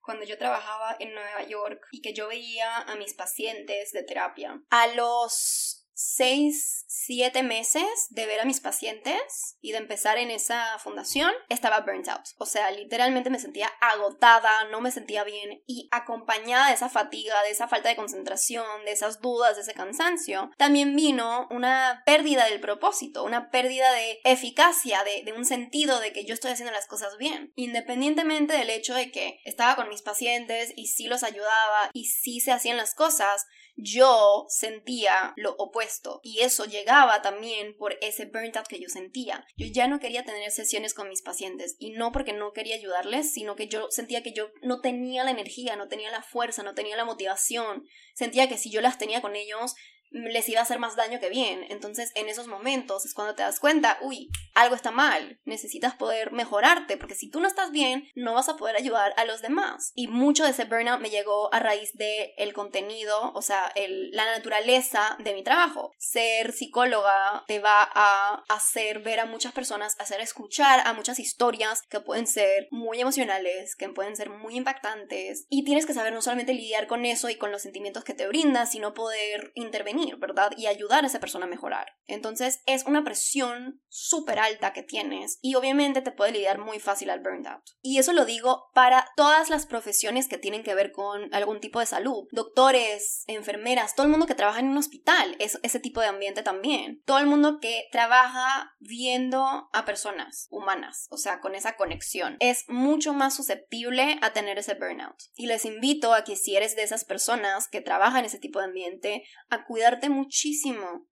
cuando 0.04 0.26
yo 0.26 0.38
trabajaba 0.38 0.96
en 1.00 1.14
Nueva 1.14 1.44
York 1.48 1.82
y 1.92 2.02
que 2.02 2.14
yo 2.14 2.28
veía 2.28 2.78
a 2.78 2.96
mis 2.96 3.14
pacientes 3.14 3.92
de 3.94 4.04
terapia. 4.04 4.62
A 4.70 4.88
los 4.88 5.83
seis, 5.94 6.86
siete 6.88 7.44
meses 7.44 7.84
de 8.10 8.26
ver 8.26 8.40
a 8.42 8.46
mis 8.46 8.60
pacientes 8.60 9.58
y 9.62 9.72
de 9.72 9.78
empezar 9.78 10.18
en 10.18 10.32
esa 10.32 10.78
fundación, 10.80 11.32
estaba 11.50 11.82
burnt 11.82 12.08
out. 12.08 12.26
O 12.38 12.46
sea, 12.46 12.72
literalmente 12.72 13.30
me 13.30 13.40
sentía 13.40 13.72
agotada, 13.82 14.66
no 14.72 14.82
me 14.82 14.92
sentía 14.92 15.24
bien 15.24 15.64
y 15.68 15.88
acompañada 15.92 16.68
de 16.68 16.74
esa 16.74 16.90
fatiga, 16.90 17.42
de 17.44 17.52
esa 17.52 17.68
falta 17.68 17.90
de 17.90 17.96
concentración, 17.96 18.86
de 18.86 18.92
esas 18.92 19.22
dudas, 19.22 19.56
de 19.56 19.62
ese 19.62 19.74
cansancio, 19.74 20.52
también 20.58 20.96
vino 20.96 21.48
una 21.52 22.04
pérdida 22.06 22.46
del 22.46 22.60
propósito, 22.60 23.24
una 23.24 23.50
pérdida 23.50 23.92
de 23.92 24.20
eficacia, 24.24 25.04
de, 25.04 25.24
de 25.24 25.34
un 25.34 25.46
sentido 25.46 26.00
de 26.00 26.14
que 26.14 26.26
yo 26.26 26.34
estoy 26.34 26.52
haciendo 26.52 26.74
las 26.74 26.88
cosas 26.88 27.18
bien. 27.18 27.52
Independientemente 27.56 28.58
del 28.58 28.70
hecho 28.70 28.94
de 28.94 29.12
que 29.12 29.40
estaba 29.46 29.76
con 29.76 29.90
mis 29.90 30.02
pacientes 30.02 30.74
y 30.76 30.88
sí 30.88 31.08
los 31.08 31.24
ayudaba 31.24 31.90
y 31.94 32.06
sí 32.06 32.40
se 32.40 32.52
hacían 32.52 32.78
las 32.78 32.96
cosas, 32.96 33.46
yo 33.76 34.46
sentía 34.50 35.34
lo 35.36 35.56
opuesto 35.58 36.20
y 36.24 36.42
eso 36.42 36.66
llegaba 36.66 37.22
también 37.22 37.76
por 37.78 37.98
ese 38.02 38.26
burnt 38.26 38.58
out 38.58 38.68
que 38.68 38.80
yo 38.80 38.90
sentía. 38.90 39.46
Yo 39.58 39.68
ya 39.68 39.88
no 39.88 40.00
quería 40.00 40.24
tener 40.24 40.52
sesiones 40.52 40.94
con 40.94 41.10
mis 41.10 41.22
pacientes 41.22 41.76
y 41.80 41.92
no 41.92 42.12
porque 42.12 42.34
no 42.34 42.54
quería 42.54 42.76
ayudarles, 42.76 43.34
sino 43.34 43.56
que 43.56 43.68
yo 43.68 43.88
sentía 43.90 44.24
que 44.24 44.34
yo 44.34 44.50
no 44.62 44.82
tenía 44.82 45.24
la 45.24 45.32
energía, 45.32 45.76
no 45.76 45.88
tenía 45.88 46.12
la 46.12 46.22
fuerza, 46.22 46.64
no 46.64 46.76
tenía 46.76 46.96
la 46.96 47.06
motivación. 47.06 47.88
Sentía 48.14 48.48
que 48.48 48.58
si 48.58 48.70
yo 48.70 48.82
las 48.82 48.98
tenía 48.98 49.22
con 49.22 49.36
ellos, 49.36 49.76
les 50.14 50.48
iba 50.48 50.60
a 50.60 50.64
hacer 50.64 50.80
más 50.80 50.96
daño 50.96 51.20
que 51.20 51.30
bien. 51.30 51.66
Entonces, 51.70 52.12
en 52.16 52.30
esos 52.30 52.48
momentos 52.48 53.06
es 53.06 53.14
cuando 53.14 53.36
te 53.36 53.44
das 53.44 53.60
cuenta, 53.60 53.98
uy, 54.02 54.30
algo 54.54 54.76
está 54.76 54.92
mal, 54.92 55.40
necesitas 55.46 55.96
poder 55.96 56.32
mejorarte, 56.32 56.98
porque 56.98 57.16
si 57.16 57.30
tú 57.30 57.40
no 57.40 57.48
estás 57.48 57.72
bien, 57.72 58.08
no 58.16 58.34
vas 58.36 58.50
a 58.50 58.56
poder 58.56 58.76
ayudar 58.76 59.14
a 59.18 59.26
los 59.26 59.42
demás. 59.42 59.92
Y 59.96 60.08
mucho 60.08 60.44
de 60.44 60.52
ese 60.52 60.66
burnout 60.66 61.02
me 61.02 61.10
llegó 61.10 61.54
a 61.54 61.60
raíz 61.60 61.94
de 61.96 62.34
el 62.38 62.54
contenido, 62.54 63.34
o 63.34 63.42
sea, 63.42 63.74
la 64.12 64.26
naturaleza 64.26 65.18
de 65.20 65.34
mi 65.34 65.44
trabajo. 65.44 65.92
Ser 65.98 66.54
psicóloga 66.54 67.44
te 67.48 67.60
va 67.60 67.90
a 67.94 68.44
hacer 68.50 69.00
ver 69.00 69.20
a 69.20 69.26
muchas 69.26 69.54
personas, 69.54 69.96
hacer 70.00 70.22
escuchar 70.22 70.82
a 70.86 70.94
muchas 70.94 71.20
historias 71.20 71.82
que 71.90 72.00
pueden 72.00 72.28
ser 72.28 72.68
muy 72.70 73.02
emocionales, 73.02 73.76
que 73.76 73.90
pueden 73.90 74.16
ser 74.16 74.30
muy 74.30 74.56
impactantes, 74.56 75.48
y 75.50 75.64
tienes 75.64 75.86
que 75.86 75.94
saber 75.94 76.14
no 76.14 76.22
solamente 76.22 76.54
lidiar 76.54 76.88
con 76.88 77.06
eso 77.06 77.30
y 77.30 77.36
con 77.36 77.52
los 77.52 77.64
sentimientos 77.64 78.04
que 78.04 78.14
te 78.14 78.28
brinda, 78.28 78.66
sino 78.66 78.94
poder 78.94 79.52
intervenir 79.56 80.03
¿verdad? 80.18 80.52
Y 80.58 80.68
ayudar 80.68 81.04
a 81.04 81.08
esa 81.08 81.20
persona 81.20 81.46
a 81.46 81.50
mejorar. 81.50 81.88
Entonces 82.06 82.62
es 82.66 82.86
una 82.86 83.04
presión 83.04 83.82
súper 83.88 84.40
alta 84.40 84.74
que 84.74 84.84
tienes 84.84 85.40
y 85.42 85.56
obviamente 85.56 86.02
te 86.02 86.12
puede 86.12 86.32
lidiar 86.32 86.60
muy 86.60 86.80
fácil 86.80 87.10
al 87.10 87.22
burnout. 87.22 87.64
Y 87.82 87.98
eso 87.98 88.14
lo 88.14 88.26
digo 88.26 88.70
para 88.74 89.08
todas 89.16 89.50
las 89.50 89.66
profesiones 89.66 90.28
que 90.28 90.38
tienen 90.38 90.64
que 90.64 90.76
ver 90.76 90.92
con 90.92 91.34
algún 91.34 91.60
tipo 91.60 91.80
de 91.80 91.86
salud. 91.86 92.28
Doctores, 92.32 93.24
enfermeras, 93.28 93.96
todo 93.96 94.06
el 94.06 94.12
mundo 94.12 94.28
que 94.28 94.36
trabaja 94.36 94.60
en 94.60 94.70
un 94.70 94.78
hospital 94.78 95.36
es 95.40 95.60
ese 95.64 95.80
tipo 95.80 96.02
de 96.02 96.08
ambiente 96.08 96.44
también. 96.44 97.02
Todo 97.06 97.20
el 97.20 97.28
mundo 97.28 97.60
que 97.60 97.86
trabaja 97.92 98.74
viendo 98.80 99.70
a 99.72 99.86
personas 99.86 100.48
humanas, 100.50 101.08
o 101.10 101.18
sea, 101.18 101.40
con 101.40 101.56
esa 101.56 101.76
conexión, 101.76 102.38
es 102.40 102.66
mucho 102.68 103.14
más 103.14 103.36
susceptible 103.36 104.18
a 104.22 104.34
tener 104.34 104.58
ese 104.58 104.76
burnout. 104.76 105.16
Y 105.36 105.48
les 105.48 105.66
invito 105.66 106.14
a 106.14 106.24
que 106.24 106.36
si 106.36 106.56
eres 106.56 106.76
de 106.76 106.84
esas 106.84 107.06
personas 107.06 107.68
que 107.68 107.82
trabajan 107.82 108.20
en 108.20 108.26
ese 108.26 108.40
tipo 108.40 108.60
de 108.60 108.66
ambiente, 108.66 109.24
a 109.50 109.66
cuidar 109.66 109.93
muchísimo, 110.10 111.08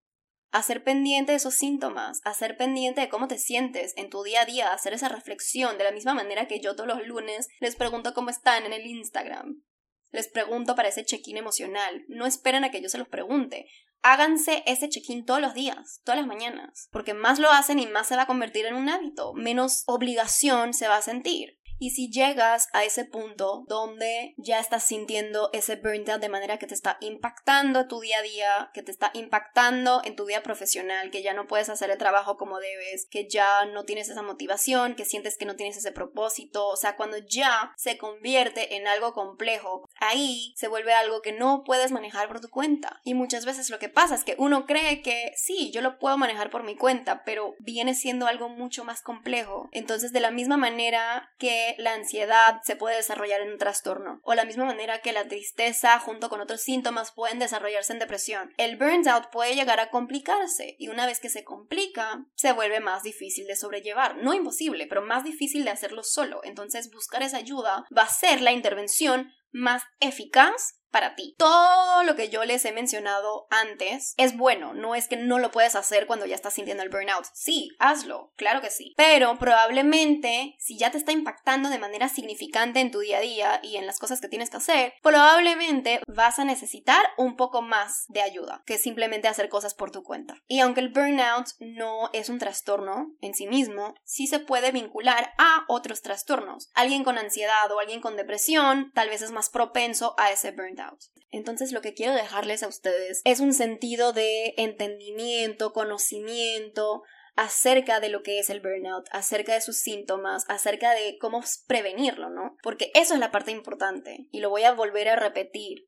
a 0.51 0.63
ser 0.63 0.83
pendiente 0.83 1.31
de 1.31 1.37
esos 1.37 1.55
síntomas, 1.55 2.19
a 2.23 2.33
ser 2.33 2.57
pendiente 2.57 3.01
de 3.01 3.09
cómo 3.09 3.27
te 3.27 3.37
sientes 3.37 3.93
en 3.95 4.09
tu 4.09 4.23
día 4.23 4.41
a 4.41 4.45
día, 4.45 4.73
hacer 4.73 4.93
esa 4.93 5.09
reflexión 5.09 5.77
de 5.77 5.85
la 5.85 5.91
misma 5.91 6.13
manera 6.13 6.47
que 6.47 6.59
yo 6.59 6.75
todos 6.75 6.87
los 6.87 7.07
lunes 7.07 7.47
les 7.59 7.75
pregunto 7.75 8.13
cómo 8.13 8.29
están 8.29 8.65
en 8.65 8.73
el 8.73 8.85
Instagram. 8.85 9.63
Les 10.11 10.27
pregunto 10.27 10.75
para 10.75 10.89
ese 10.89 11.05
check-in 11.05 11.37
emocional. 11.37 12.03
No 12.09 12.25
esperen 12.25 12.65
a 12.65 12.71
que 12.71 12.81
yo 12.81 12.89
se 12.89 12.97
los 12.97 13.07
pregunte. 13.07 13.67
Háganse 14.01 14.63
ese 14.65 14.89
check-in 14.89 15.25
todos 15.25 15.39
los 15.39 15.53
días, 15.53 16.01
todas 16.03 16.19
las 16.19 16.27
mañanas, 16.27 16.89
porque 16.91 17.13
más 17.13 17.39
lo 17.39 17.49
hacen 17.49 17.79
y 17.79 17.87
más 17.87 18.07
se 18.07 18.15
va 18.15 18.23
a 18.23 18.27
convertir 18.27 18.65
en 18.65 18.75
un 18.75 18.89
hábito, 18.89 19.33
menos 19.33 19.83
obligación 19.85 20.73
se 20.73 20.87
va 20.87 20.97
a 20.97 21.01
sentir. 21.01 21.60
Y 21.81 21.89
si 21.89 22.11
llegas 22.11 22.69
a 22.73 22.85
ese 22.85 23.05
punto 23.05 23.65
donde 23.67 24.35
ya 24.37 24.59
estás 24.59 24.83
sintiendo 24.83 25.49
ese 25.51 25.77
burnout 25.77 26.21
de 26.21 26.29
manera 26.29 26.59
que 26.59 26.67
te 26.67 26.75
está 26.75 26.97
impactando 27.01 27.87
tu 27.87 27.99
día 28.01 28.19
a 28.19 28.21
día, 28.21 28.69
que 28.71 28.83
te 28.83 28.91
está 28.91 29.09
impactando 29.15 29.99
en 30.05 30.15
tu 30.15 30.27
vida 30.27 30.43
profesional, 30.43 31.09
que 31.09 31.23
ya 31.23 31.33
no 31.33 31.47
puedes 31.47 31.69
hacer 31.69 31.89
el 31.89 31.97
trabajo 31.97 32.37
como 32.37 32.59
debes, 32.59 33.07
que 33.09 33.27
ya 33.27 33.65
no 33.65 33.83
tienes 33.83 34.09
esa 34.09 34.21
motivación, 34.21 34.93
que 34.93 35.05
sientes 35.05 35.39
que 35.39 35.45
no 35.45 35.55
tienes 35.55 35.75
ese 35.75 35.91
propósito, 35.91 36.67
o 36.67 36.75
sea, 36.75 36.95
cuando 36.95 37.17
ya 37.17 37.73
se 37.77 37.97
convierte 37.97 38.75
en 38.75 38.87
algo 38.87 39.13
complejo, 39.13 39.89
ahí 39.99 40.53
se 40.57 40.67
vuelve 40.67 40.93
algo 40.93 41.23
que 41.23 41.31
no 41.31 41.63
puedes 41.65 41.91
manejar 41.91 42.27
por 42.27 42.41
tu 42.41 42.49
cuenta. 42.49 43.01
Y 43.03 43.15
muchas 43.15 43.43
veces 43.43 43.71
lo 43.71 43.79
que 43.79 43.89
pasa 43.89 44.13
es 44.13 44.23
que 44.23 44.35
uno 44.37 44.67
cree 44.67 45.01
que 45.01 45.33
sí, 45.35 45.71
yo 45.71 45.81
lo 45.81 45.97
puedo 45.97 46.15
manejar 46.15 46.51
por 46.51 46.61
mi 46.61 46.75
cuenta, 46.75 47.23
pero 47.23 47.55
viene 47.57 47.95
siendo 47.95 48.27
algo 48.27 48.49
mucho 48.49 48.83
más 48.83 49.01
complejo. 49.01 49.67
Entonces, 49.71 50.13
de 50.13 50.19
la 50.19 50.29
misma 50.29 50.57
manera 50.57 51.31
que 51.39 51.70
la 51.77 51.93
ansiedad 51.93 52.61
se 52.63 52.75
puede 52.75 52.97
desarrollar 52.97 53.41
en 53.41 53.51
un 53.51 53.57
trastorno, 53.57 54.19
o 54.23 54.33
la 54.33 54.45
misma 54.45 54.65
manera 54.65 55.01
que 55.01 55.13
la 55.13 55.27
tristeza 55.27 55.99
junto 55.99 56.29
con 56.29 56.41
otros 56.41 56.61
síntomas 56.61 57.11
pueden 57.11 57.39
desarrollarse 57.39 57.93
en 57.93 57.99
depresión. 57.99 58.53
El 58.57 58.77
burnout 58.77 59.29
puede 59.31 59.55
llegar 59.55 59.79
a 59.79 59.89
complicarse 59.89 60.75
y 60.77 60.89
una 60.89 61.05
vez 61.05 61.19
que 61.19 61.29
se 61.29 61.43
complica, 61.43 62.25
se 62.35 62.51
vuelve 62.51 62.79
más 62.79 63.03
difícil 63.03 63.47
de 63.47 63.55
sobrellevar. 63.55 64.17
No 64.17 64.33
imposible, 64.33 64.87
pero 64.87 65.01
más 65.01 65.23
difícil 65.23 65.63
de 65.63 65.71
hacerlo 65.71 66.03
solo. 66.03 66.41
Entonces 66.43 66.91
buscar 66.91 67.23
esa 67.23 67.37
ayuda 67.37 67.85
va 67.95 68.03
a 68.03 68.09
ser 68.09 68.41
la 68.41 68.51
intervención 68.51 69.31
más 69.51 69.83
eficaz 69.99 70.81
para 70.91 71.15
ti. 71.15 71.35
Todo 71.37 72.03
lo 72.03 72.15
que 72.15 72.29
yo 72.29 72.43
les 72.45 72.63
he 72.65 72.71
mencionado 72.71 73.47
antes 73.49 74.13
es 74.17 74.37
bueno, 74.37 74.73
no 74.73 74.93
es 74.93 75.07
que 75.07 75.15
no 75.15 75.39
lo 75.39 75.51
puedes 75.51 75.75
hacer 75.75 76.05
cuando 76.05 76.25
ya 76.25 76.35
estás 76.35 76.53
sintiendo 76.53 76.83
el 76.83 76.89
burnout. 76.89 77.25
Sí, 77.33 77.69
hazlo, 77.79 78.33
claro 78.35 78.61
que 78.61 78.69
sí. 78.69 78.93
Pero 78.97 79.39
probablemente 79.39 80.55
si 80.59 80.77
ya 80.77 80.91
te 80.91 80.97
está 80.97 81.11
impactando 81.11 81.69
de 81.69 81.79
manera 81.79 82.09
significante 82.09 82.81
en 82.81 82.91
tu 82.91 82.99
día 82.99 83.17
a 83.17 83.21
día 83.21 83.59
y 83.63 83.77
en 83.77 83.87
las 83.87 83.99
cosas 83.99 84.21
que 84.21 84.27
tienes 84.27 84.49
que 84.49 84.57
hacer, 84.57 84.93
probablemente 85.01 86.01
vas 86.07 86.39
a 86.39 86.45
necesitar 86.45 87.03
un 87.17 87.35
poco 87.37 87.61
más 87.61 88.05
de 88.09 88.21
ayuda 88.21 88.61
que 88.65 88.77
simplemente 88.77 89.27
hacer 89.27 89.49
cosas 89.49 89.73
por 89.73 89.91
tu 89.91 90.03
cuenta. 90.03 90.35
Y 90.47 90.59
aunque 90.59 90.81
el 90.81 90.89
burnout 90.89 91.47
no 91.59 92.09
es 92.13 92.29
un 92.29 92.39
trastorno 92.39 93.15
en 93.21 93.33
sí 93.33 93.47
mismo, 93.47 93.95
sí 94.03 94.27
se 94.27 94.39
puede 94.39 94.71
vincular 94.71 95.33
a 95.37 95.63
otros 95.69 96.01
trastornos. 96.01 96.69
Alguien 96.73 97.03
con 97.03 97.17
ansiedad 97.17 97.71
o 97.71 97.79
alguien 97.79 98.01
con 98.01 98.17
depresión 98.17 98.91
tal 98.93 99.09
vez 99.09 99.21
es 99.21 99.31
más 99.31 99.40
propenso 99.49 100.13
a 100.17 100.31
ese 100.31 100.51
burnout. 100.51 100.99
Entonces 101.29 101.71
lo 101.71 101.81
que 101.81 101.93
quiero 101.93 102.13
dejarles 102.13 102.63
a 102.63 102.67
ustedes 102.67 103.21
es 103.25 103.39
un 103.39 103.53
sentido 103.53 104.13
de 104.13 104.53
entendimiento, 104.57 105.73
conocimiento, 105.73 107.03
acerca 107.35 107.99
de 107.99 108.09
lo 108.09 108.23
que 108.23 108.39
es 108.39 108.49
el 108.49 108.59
burnout, 108.59 109.07
acerca 109.11 109.53
de 109.53 109.61
sus 109.61 109.77
síntomas, 109.77 110.45
acerca 110.49 110.93
de 110.93 111.17
cómo 111.19 111.41
prevenirlo, 111.67 112.29
¿no? 112.29 112.57
Porque 112.61 112.91
eso 112.93 113.13
es 113.13 113.19
la 113.19 113.31
parte 113.31 113.51
importante 113.51 114.27
y 114.31 114.39
lo 114.39 114.49
voy 114.49 114.63
a 114.63 114.73
volver 114.73 115.09
a 115.09 115.15
repetir. 115.15 115.87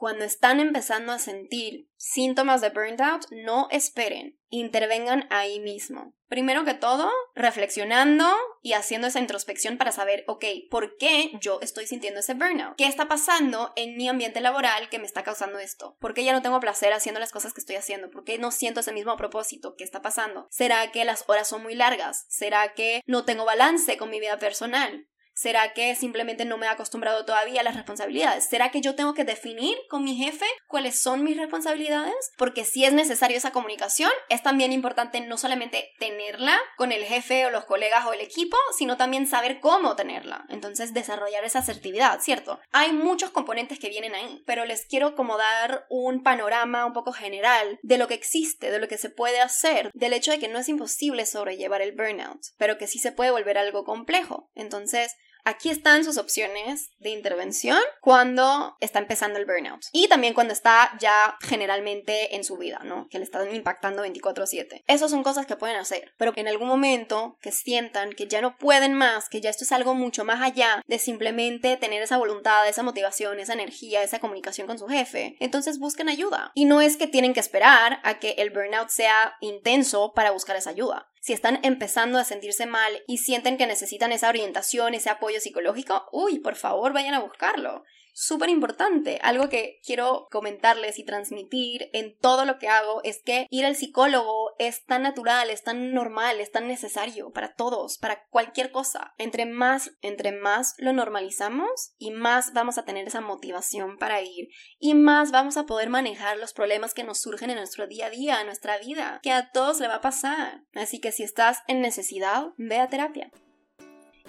Cuando 0.00 0.24
están 0.24 0.60
empezando 0.60 1.12
a 1.12 1.18
sentir 1.18 1.90
síntomas 1.98 2.62
de 2.62 2.70
burnout, 2.70 3.26
no 3.32 3.68
esperen, 3.70 4.40
intervengan 4.48 5.26
ahí 5.28 5.60
mismo. 5.60 6.14
Primero 6.26 6.64
que 6.64 6.72
todo, 6.72 7.10
reflexionando 7.34 8.26
y 8.62 8.72
haciendo 8.72 9.08
esa 9.08 9.18
introspección 9.18 9.76
para 9.76 9.92
saber, 9.92 10.24
ok, 10.26 10.42
¿por 10.70 10.96
qué 10.96 11.32
yo 11.42 11.58
estoy 11.60 11.86
sintiendo 11.86 12.20
ese 12.20 12.32
burnout? 12.32 12.78
¿Qué 12.78 12.86
está 12.86 13.08
pasando 13.08 13.74
en 13.76 13.98
mi 13.98 14.08
ambiente 14.08 14.40
laboral 14.40 14.88
que 14.88 14.98
me 14.98 15.04
está 15.04 15.22
causando 15.22 15.58
esto? 15.58 15.98
¿Por 16.00 16.14
qué 16.14 16.24
ya 16.24 16.32
no 16.32 16.40
tengo 16.40 16.60
placer 16.60 16.94
haciendo 16.94 17.20
las 17.20 17.30
cosas 17.30 17.52
que 17.52 17.60
estoy 17.60 17.76
haciendo? 17.76 18.10
¿Por 18.10 18.24
qué 18.24 18.38
no 18.38 18.52
siento 18.52 18.80
ese 18.80 18.92
mismo 18.92 19.18
propósito? 19.18 19.74
¿Qué 19.76 19.84
está 19.84 20.00
pasando? 20.00 20.46
¿Será 20.50 20.90
que 20.92 21.04
las 21.04 21.24
horas 21.28 21.46
son 21.46 21.62
muy 21.62 21.74
largas? 21.74 22.24
¿Será 22.30 22.72
que 22.72 23.02
no 23.04 23.26
tengo 23.26 23.44
balance 23.44 23.98
con 23.98 24.08
mi 24.08 24.18
vida 24.18 24.38
personal? 24.38 25.09
¿Será 25.40 25.72
que 25.72 25.94
simplemente 25.94 26.44
no 26.44 26.58
me 26.58 26.66
he 26.66 26.68
acostumbrado 26.68 27.24
todavía 27.24 27.62
a 27.62 27.64
las 27.64 27.74
responsabilidades? 27.74 28.44
¿Será 28.44 28.70
que 28.70 28.82
yo 28.82 28.94
tengo 28.94 29.14
que 29.14 29.24
definir 29.24 29.74
con 29.88 30.04
mi 30.04 30.14
jefe 30.14 30.44
cuáles 30.66 31.00
son 31.00 31.24
mis 31.24 31.38
responsabilidades? 31.38 32.14
Porque 32.36 32.66
si 32.66 32.84
es 32.84 32.92
necesario 32.92 33.38
esa 33.38 33.50
comunicación, 33.50 34.10
es 34.28 34.42
también 34.42 34.70
importante 34.70 35.18
no 35.22 35.38
solamente 35.38 35.92
tenerla 35.98 36.58
con 36.76 36.92
el 36.92 37.04
jefe 37.04 37.46
o 37.46 37.50
los 37.50 37.64
colegas 37.64 38.04
o 38.04 38.12
el 38.12 38.20
equipo, 38.20 38.58
sino 38.76 38.98
también 38.98 39.26
saber 39.26 39.60
cómo 39.60 39.96
tenerla. 39.96 40.44
Entonces, 40.50 40.92
desarrollar 40.92 41.42
esa 41.42 41.60
asertividad, 41.60 42.20
¿cierto? 42.20 42.60
Hay 42.70 42.92
muchos 42.92 43.30
componentes 43.30 43.78
que 43.78 43.88
vienen 43.88 44.14
ahí, 44.14 44.42
pero 44.44 44.66
les 44.66 44.84
quiero 44.84 45.14
como 45.14 45.38
dar 45.38 45.86
un 45.88 46.22
panorama 46.22 46.84
un 46.84 46.92
poco 46.92 47.12
general 47.12 47.78
de 47.82 47.96
lo 47.96 48.08
que 48.08 48.14
existe, 48.14 48.70
de 48.70 48.78
lo 48.78 48.88
que 48.88 48.98
se 48.98 49.08
puede 49.08 49.40
hacer, 49.40 49.90
del 49.94 50.12
hecho 50.12 50.32
de 50.32 50.38
que 50.38 50.48
no 50.48 50.58
es 50.58 50.68
imposible 50.68 51.24
sobrellevar 51.24 51.80
el 51.80 51.92
burnout, 51.92 52.42
pero 52.58 52.76
que 52.76 52.86
sí 52.86 52.98
se 52.98 53.12
puede 53.12 53.30
volver 53.30 53.56
algo 53.56 53.84
complejo. 53.84 54.50
Entonces, 54.54 55.16
Aquí 55.44 55.70
están 55.70 56.04
sus 56.04 56.18
opciones 56.18 56.90
de 56.98 57.10
intervención 57.10 57.78
cuando 58.00 58.76
está 58.80 58.98
empezando 58.98 59.38
el 59.38 59.46
burnout 59.46 59.84
y 59.92 60.08
también 60.08 60.34
cuando 60.34 60.52
está 60.52 60.96
ya 61.00 61.36
generalmente 61.40 62.36
en 62.36 62.44
su 62.44 62.56
vida, 62.56 62.80
¿no? 62.84 63.08
Que 63.08 63.18
le 63.18 63.24
están 63.24 63.54
impactando 63.54 64.02
24/7. 64.02 64.84
Esas 64.86 65.10
son 65.10 65.22
cosas 65.22 65.46
que 65.46 65.56
pueden 65.56 65.76
hacer, 65.76 66.12
pero 66.16 66.32
en 66.36 66.48
algún 66.48 66.68
momento 66.68 67.38
que 67.40 67.52
sientan 67.52 68.12
que 68.12 68.26
ya 68.26 68.40
no 68.40 68.56
pueden 68.56 68.94
más, 68.94 69.28
que 69.28 69.40
ya 69.40 69.50
esto 69.50 69.64
es 69.64 69.72
algo 69.72 69.94
mucho 69.94 70.24
más 70.24 70.40
allá 70.40 70.82
de 70.86 70.98
simplemente 70.98 71.76
tener 71.76 72.02
esa 72.02 72.18
voluntad, 72.18 72.68
esa 72.68 72.82
motivación, 72.82 73.40
esa 73.40 73.54
energía, 73.54 74.02
esa 74.02 74.20
comunicación 74.20 74.66
con 74.66 74.78
su 74.78 74.88
jefe, 74.88 75.36
entonces 75.40 75.78
busquen 75.78 76.08
ayuda. 76.08 76.52
Y 76.54 76.64
no 76.64 76.80
es 76.80 76.96
que 76.96 77.06
tienen 77.06 77.34
que 77.34 77.40
esperar 77.40 78.00
a 78.04 78.18
que 78.18 78.30
el 78.38 78.50
burnout 78.50 78.88
sea 78.88 79.36
intenso 79.40 80.12
para 80.14 80.30
buscar 80.30 80.56
esa 80.56 80.70
ayuda 80.70 81.09
si 81.20 81.34
están 81.34 81.60
empezando 81.62 82.18
a 82.18 82.24
sentirse 82.24 82.66
mal 82.66 83.02
y 83.06 83.18
sienten 83.18 83.58
que 83.58 83.66
necesitan 83.66 84.10
esa 84.10 84.30
orientación, 84.30 84.94
ese 84.94 85.10
apoyo 85.10 85.38
psicológico, 85.38 86.08
uy, 86.12 86.38
por 86.38 86.56
favor 86.56 86.92
vayan 86.92 87.14
a 87.14 87.20
buscarlo 87.20 87.84
súper 88.20 88.50
importante. 88.50 89.18
Algo 89.22 89.48
que 89.48 89.80
quiero 89.82 90.28
comentarles 90.30 90.98
y 90.98 91.04
transmitir 91.04 91.88
en 91.94 92.16
todo 92.18 92.44
lo 92.44 92.58
que 92.58 92.68
hago 92.68 93.00
es 93.02 93.22
que 93.22 93.46
ir 93.48 93.64
al 93.64 93.76
psicólogo 93.76 94.52
es 94.58 94.84
tan 94.84 95.02
natural, 95.02 95.48
es 95.48 95.62
tan 95.62 95.94
normal, 95.94 96.38
es 96.38 96.52
tan 96.52 96.68
necesario 96.68 97.32
para 97.32 97.54
todos, 97.54 97.96
para 97.96 98.26
cualquier 98.28 98.72
cosa. 98.72 99.14
Entre 99.16 99.46
más, 99.46 99.92
entre 100.02 100.32
más 100.32 100.74
lo 100.76 100.92
normalizamos 100.92 101.94
y 101.96 102.10
más 102.10 102.52
vamos 102.52 102.76
a 102.76 102.84
tener 102.84 103.08
esa 103.08 103.22
motivación 103.22 103.96
para 103.96 104.20
ir 104.20 104.48
y 104.78 104.92
más 104.92 105.30
vamos 105.30 105.56
a 105.56 105.64
poder 105.64 105.88
manejar 105.88 106.36
los 106.36 106.52
problemas 106.52 106.92
que 106.92 107.04
nos 107.04 107.20
surgen 107.20 107.48
en 107.48 107.56
nuestro 107.56 107.86
día 107.86 108.06
a 108.06 108.10
día, 108.10 108.40
en 108.40 108.46
nuestra 108.46 108.76
vida, 108.78 109.20
que 109.22 109.32
a 109.32 109.50
todos 109.50 109.80
le 109.80 109.88
va 109.88 109.96
a 109.96 110.00
pasar. 110.02 110.62
Así 110.74 111.00
que 111.00 111.10
si 111.10 111.22
estás 111.22 111.60
en 111.68 111.80
necesidad, 111.80 112.48
ve 112.58 112.80
a 112.80 112.88
terapia. 112.88 113.30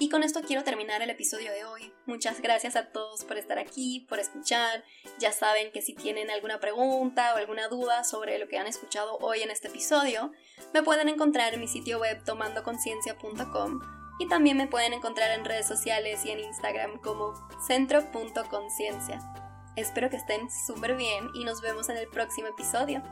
Y 0.01 0.09
con 0.09 0.23
esto 0.23 0.41
quiero 0.41 0.63
terminar 0.63 1.03
el 1.03 1.11
episodio 1.11 1.51
de 1.51 1.63
hoy. 1.63 1.93
Muchas 2.07 2.41
gracias 2.41 2.75
a 2.75 2.87
todos 2.87 3.23
por 3.23 3.37
estar 3.37 3.59
aquí, 3.59 3.99
por 4.09 4.17
escuchar. 4.17 4.83
Ya 5.19 5.31
saben 5.31 5.71
que 5.71 5.83
si 5.83 5.93
tienen 5.93 6.31
alguna 6.31 6.59
pregunta 6.59 7.35
o 7.35 7.37
alguna 7.37 7.67
duda 7.67 8.03
sobre 8.03 8.39
lo 8.39 8.47
que 8.47 8.57
han 8.57 8.65
escuchado 8.65 9.19
hoy 9.19 9.43
en 9.43 9.51
este 9.51 9.67
episodio, 9.67 10.31
me 10.73 10.81
pueden 10.81 11.07
encontrar 11.07 11.53
en 11.53 11.59
mi 11.59 11.67
sitio 11.67 11.99
web 11.99 12.23
tomandoconciencia.com 12.23 13.79
y 14.17 14.27
también 14.27 14.57
me 14.57 14.65
pueden 14.65 14.93
encontrar 14.93 15.37
en 15.37 15.45
redes 15.45 15.67
sociales 15.67 16.25
y 16.25 16.31
en 16.31 16.39
Instagram 16.39 16.99
como 17.01 17.35
centro.conciencia. 17.67 19.19
Espero 19.75 20.09
que 20.09 20.17
estén 20.17 20.49
súper 20.65 20.95
bien 20.95 21.29
y 21.35 21.43
nos 21.43 21.61
vemos 21.61 21.89
en 21.89 21.97
el 21.97 22.07
próximo 22.07 22.47
episodio. 22.47 23.03